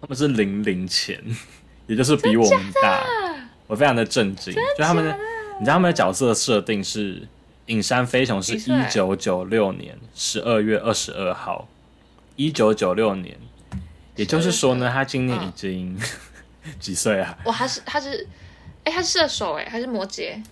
[0.00, 1.18] 他们是零零前，
[1.86, 3.02] 也就是比我们大。
[3.66, 5.18] 我非常的震惊，就他们的，
[5.58, 7.26] 你知道他们的角色设定是
[7.66, 11.66] 影山飞雄是一九九六年十二月二十二号，
[12.36, 13.36] 一九九六年，
[14.16, 15.98] 也就是说呢，他今年已经、
[16.78, 17.36] 几岁啊？
[17.46, 18.26] 哇，他是他是，
[18.84, 20.42] 哎、他是射手哎，还是摩羯？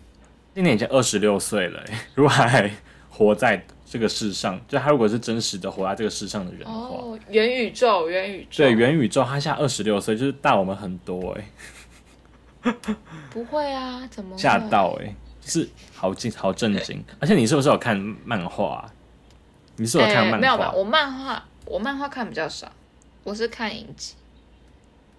[0.54, 2.70] 今年已经二十六岁了欸，如果还
[3.10, 8.64] 活在这个世上，就他如果是真实的活在这个世上的人的话，哦，元宇宙，元宇宙。
[8.64, 11.44] 对元宇宙，他现在二十六岁，就是大我们很多哎，
[13.30, 14.58] 不会啊，怎么会吓？
[14.70, 17.02] 到哎，就是好惊好震惊。
[17.20, 18.90] 而且你是不是有看漫画啊？
[19.76, 20.36] 你是有看漫画？
[20.36, 20.72] 哎没有吧？
[20.72, 22.70] 我漫画我漫画看比较少，
[23.22, 24.14] 我是看影集。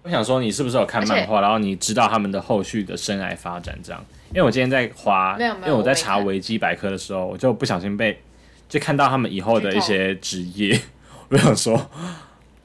[0.02, 4.04] 我想说，你是不是有看漫画，然后你知道他们的后续的生涯发展这样？
[4.30, 8.20] 因为我今天在花，因为我在查维基百科的时候，我就不小心被
[8.68, 10.80] 就看到他们以后的一些职业，
[11.30, 11.90] 我想说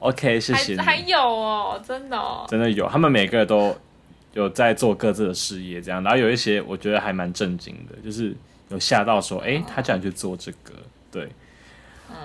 [0.00, 2.44] ，OK，谢谢你，还还有哦，真的哦。
[2.48, 3.76] 真的有，他们每个都
[4.32, 8.34] 有在做各自的事业这样，然后有一些我觉得还蛮震惊的，就是
[8.68, 10.72] 有吓到说，哎、他居然去做这个，
[11.10, 11.28] 对。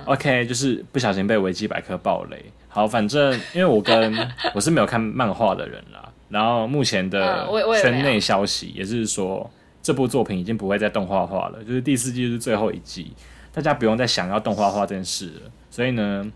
[0.03, 2.45] OK，就是不小心被维基百科爆雷。
[2.68, 4.14] 好，反正因为我跟
[4.53, 7.47] 我是没有看漫画的人啦，然后目前的
[7.82, 9.49] 圈内消息也是说，
[9.82, 13.14] 这部作品已经不会再动画化了，就是第四季就是最后一季，
[13.53, 15.51] 大家不用再想要动画化这件事了。
[15.70, 16.30] 所以呢，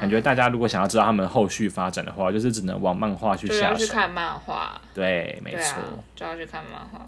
[0.00, 3.86] 感觉大家如果想要知道他们后续发展的话，就是只能往漫画去就要下手。
[3.86, 5.78] 去看漫画，对，没对错。
[5.78, 5.84] 啊，
[6.14, 7.04] 就要去看漫画。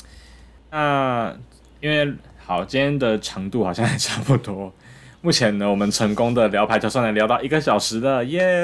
[0.70, 1.34] 那
[1.80, 2.14] 因为
[2.44, 4.72] 好，今天的长度好像还差不多。
[5.20, 8.62] 目前呢，我们成功的聊排球算能聊到一个小时了，耶、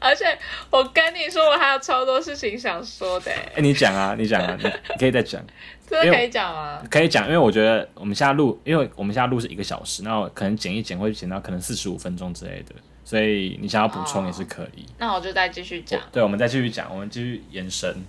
[0.00, 0.24] 而且
[0.70, 5.40] 我跟你说，我还有超多事情想说的，哎、你讲啊，你讲啊，你你可以再讲，
[5.88, 6.82] 真的可以讲吗？
[6.90, 12.74] 可以讲，因为我觉得我们现在录，因为我们现在录是一个小时，那我可能剪一剪会剪到可能四十五分钟之类的，
[13.06, 14.84] 所以你想要补充也是可以。
[14.98, 16.00] 那我就再继续讲。
[16.10, 18.04] 对，我们再继续讲，我们继续延伸。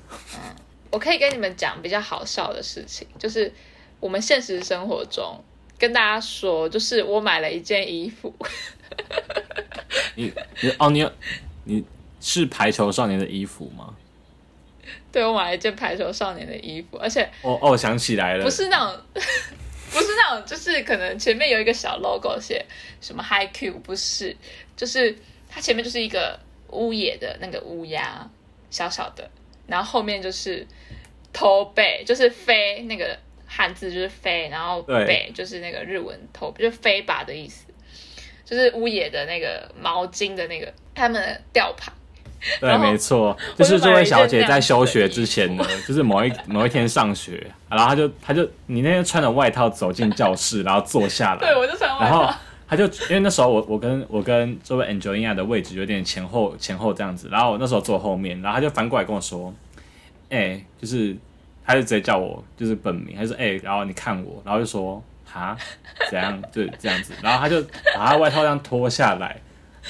[0.89, 3.53] 我可以跟你们讲比较好笑的事情，就是
[3.99, 5.39] 我们现实生活中
[5.77, 8.33] 跟大家说，就是我买了一件衣服，
[10.15, 11.11] 你你哦，你有
[11.65, 11.85] 你
[12.19, 13.93] 是排球少年的衣服吗？
[15.11, 19.01] 对我买了一件排球少年的衣服，而且哦哦，想起来了，不是那种，
[19.97, 22.63] 不是那种，就是可能前面有一个小 logo 写
[23.01, 24.35] 什么 Hi Q，不是，
[24.75, 25.17] 就是
[25.49, 26.39] 它前面就是一个
[26.69, 28.29] 乌野的那个乌鸦，
[28.69, 29.29] 小小的，
[29.65, 30.65] 然后后面就是
[31.33, 33.17] 头背，就是飞那个
[33.47, 37.65] 汉字就是飞，然后对背就是那个日文头，就是飞吧的意思，
[38.45, 41.91] 就是乌野的那个毛巾的那个他们的吊牌。
[42.61, 52.35] 对，没错，就是这位小姐在休学之前呢， 就是某一某一天上学，然后她就她就你那天穿着外套走进教室，然后坐下来， 对，我就穿外然后套。
[52.69, 59.53] 她就因为那时候我我跟我跟这位 Angelina 的位置有点前后前后这样子，然后我那时候坐后面，然后她就翻过来跟我说，
[60.29, 61.15] 哎、就是
[61.65, 65.55] 她就直接叫我就是本名，她就说哎、然后你看我，然后就说哈？
[66.11, 66.41] 怎样？
[66.51, 67.61] 就这样子，然后她就
[67.95, 69.39] 把她外套这样脱下来。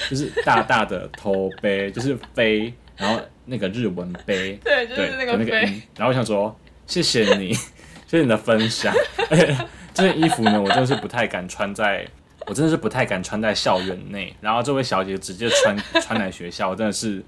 [0.10, 5.46] 就是大大的头杯，就是杯，然后那个日文杯， 对，就是，那个杯。
[5.46, 5.82] 那个音。
[5.98, 7.54] 然后我想说，谢谢你，
[8.08, 8.94] 谢谢你的分享。
[9.30, 9.58] 而且
[9.94, 12.08] 这件衣服呢，我真的是不太敢穿在，
[12.46, 14.36] 我真的是不太敢穿在校园内。
[14.42, 17.24] 然后这位小姐直接穿穿来学校，我真的是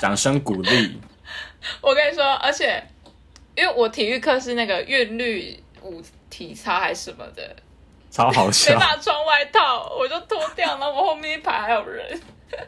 [0.00, 0.98] 掌声鼓励。
[1.82, 2.82] 我跟你说，而且
[3.56, 7.56] 因为我体育课是那个韵律舞体操还是什么的，
[8.10, 8.78] 超好没笑。
[8.78, 12.20] 办法穿外套，我就脱掉，然后我后面一排还有人，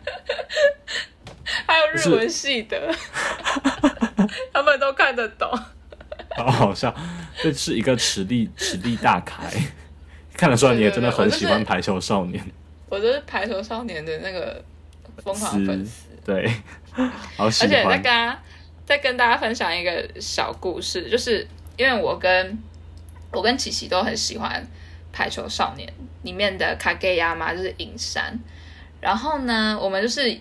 [1.66, 2.94] 还有日文系的，
[4.52, 5.50] 他们都看得懂。
[6.36, 6.94] 好好笑，
[7.42, 9.50] 这是一个实力实力大开，
[10.36, 12.42] 看得出来你也真的很喜欢排球少年。
[12.88, 14.62] 我就是排球少年的那个
[15.22, 16.48] 疯狂粉丝，对，
[17.36, 18.12] 好喜欢而且再欢跟。
[18.12, 18.38] 他
[18.86, 22.58] 再跟大家分享一个小故事，就是因为我跟
[23.30, 24.66] 我跟琪琪都很喜欢
[25.12, 25.92] 排球少年
[26.22, 28.38] 里面的卡盖亚嘛，就是影山。
[29.00, 30.38] 然后呢，我们就是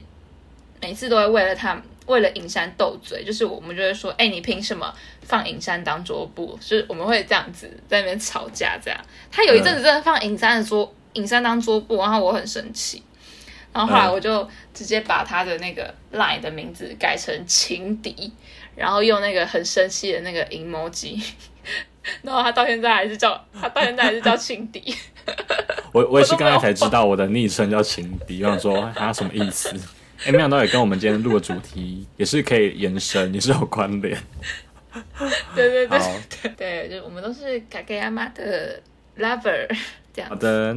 [0.81, 6.57] 每次都会为了他为了影山斗嘴，就是我们就会说，哎、你凭什么放影山当桌布？
[6.59, 8.99] 就是我们会这样子在那边吵架，这样。
[9.31, 13.03] 他有一阵子真的放影山的桌影山当桌布，然后我很生气。
[13.71, 18.33] 然后后来我就直接把他的那个 line 的名字改成情敌，
[18.75, 21.23] 然后用那个很生气的那个 emoji，
[22.23, 24.93] 然后他到现在还是叫他到现在还是叫情敌。
[25.91, 29.69] 我我也是我都没有刚才才知道我的昵称叫情敌，我想说他什么意思？
[30.25, 34.17] 哎、没想到也跟我们今天录的主题也是可以延伸，也是有关联。
[35.55, 36.11] 对对对好
[36.57, 38.81] 对，就我们都是嘎嘎亚妈的
[39.17, 39.67] lover
[40.13, 40.35] 这样好。
[40.35, 40.75] 的，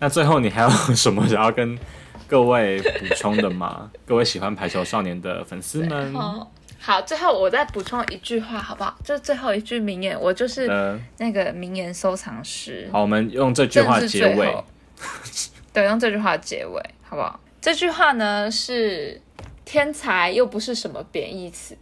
[0.00, 1.78] 那最后你还有什么想要跟
[2.26, 3.90] 各位补充的吗？
[4.04, 6.48] 各位喜欢排球少年的粉丝们哦，
[6.82, 8.96] 好，最后我再补充一句话，好不好？
[9.04, 10.66] 这最后一句名言，我就是，
[11.18, 12.88] 那个名言收藏师。
[12.90, 14.64] 好，我们用这句话结尾。
[15.74, 17.38] 对，用这句话结尾，好不好？
[17.60, 19.20] 这句话呢是
[19.64, 21.76] 天才又不是什么贬义词，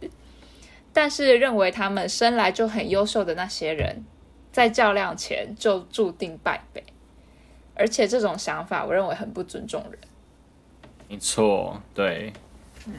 [0.91, 4.03] 但是认为他们生来就很优秀的那些人，
[4.51, 6.83] 在较量前就注定败北，
[7.73, 9.97] 而且这种想法，我认为很不尊重人。
[11.07, 12.33] 没错，对，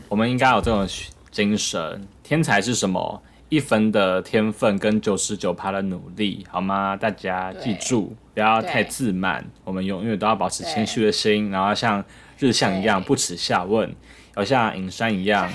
[0.08, 0.88] 我们应该有这种
[1.30, 2.06] 精神。
[2.22, 3.22] 天才是什么？
[3.48, 6.96] 一分的天分跟九十九趴的努力，好吗？
[6.96, 9.44] 大家记住，不要太自满。
[9.64, 12.04] 我们永远都要保持谦虚的心，然后像
[12.38, 13.92] 日向一样不耻下问，
[14.36, 15.50] 要像影山一样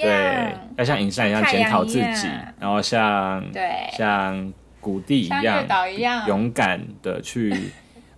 [0.00, 2.26] 对，要像影山一样检讨自己，
[2.58, 7.70] 然后像对像谷地一样一样，勇敢的去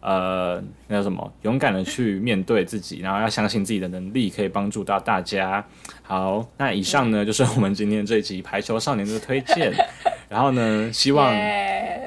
[0.03, 1.33] 呃那叫什么？
[1.43, 5.65] 勇敢的去面对自己，然后要相信自己的能力可以帮助到大家。
[6.03, 9.73] 好，那以上呢就是我们今天这一集《排球少年》的推荐。
[10.29, 11.33] 然后呢，希望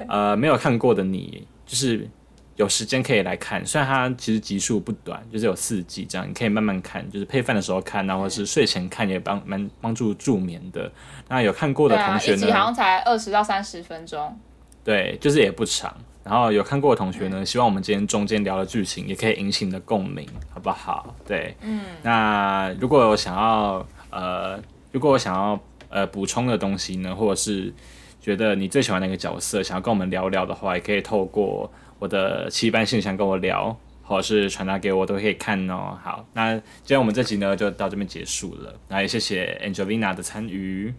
[0.09, 2.07] 呃没有看过的你，就是
[2.55, 3.63] 有时间可以来看。
[3.65, 10.91] 虽然它其实集数不短，就是有四季这样，你可以慢慢看，就是配饭的时候看然后是睡前看，也帮蛮帮助助眠的。
[11.27, 12.37] 那有看过的同学呢？
[12.37, 14.35] 一集好像才二十到三十分钟。
[14.83, 15.95] 对，就是也不长。
[16.25, 21.15] 然后有看过的同学呢，希望我们今天中间聊的剧情也可以引起你的共鸣，好不好？
[21.23, 21.81] 对，嗯。
[22.01, 24.59] 那如果有想要呃，
[24.91, 27.71] 如果我想要呃补充的东西呢，或者是
[28.19, 35.95] 觉得你最喜欢哪个角色，想要跟我们聊聊的话，也可以透过我的七班信箱跟我聊，或者是传达给我，都可以看哦。
[36.03, 40.91] 好，那今天我们这集呢就到这边结束了，那也谢谢 Angelina 的参与。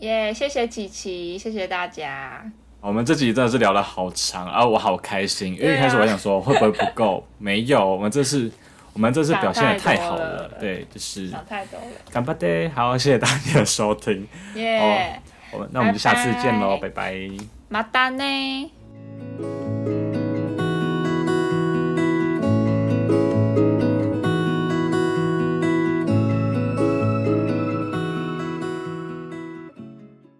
[0.00, 2.50] 耶谢谢琪琪，谢谢大家。
[2.84, 8.52] 我们这集真的是聊得好长，啊，我好开心，因为一开始我想说会不会不够，没有，我们这次
[8.92, 15.18] 我们这次表现的太好了了，对，就是想太多了，干巴爹，好，谢谢大家的收听，耶，
[15.50, 16.90] 我们那我们就下次见喽，拜。
[16.90, 17.30] 拜拜。
[17.70, 18.70] 马达呢？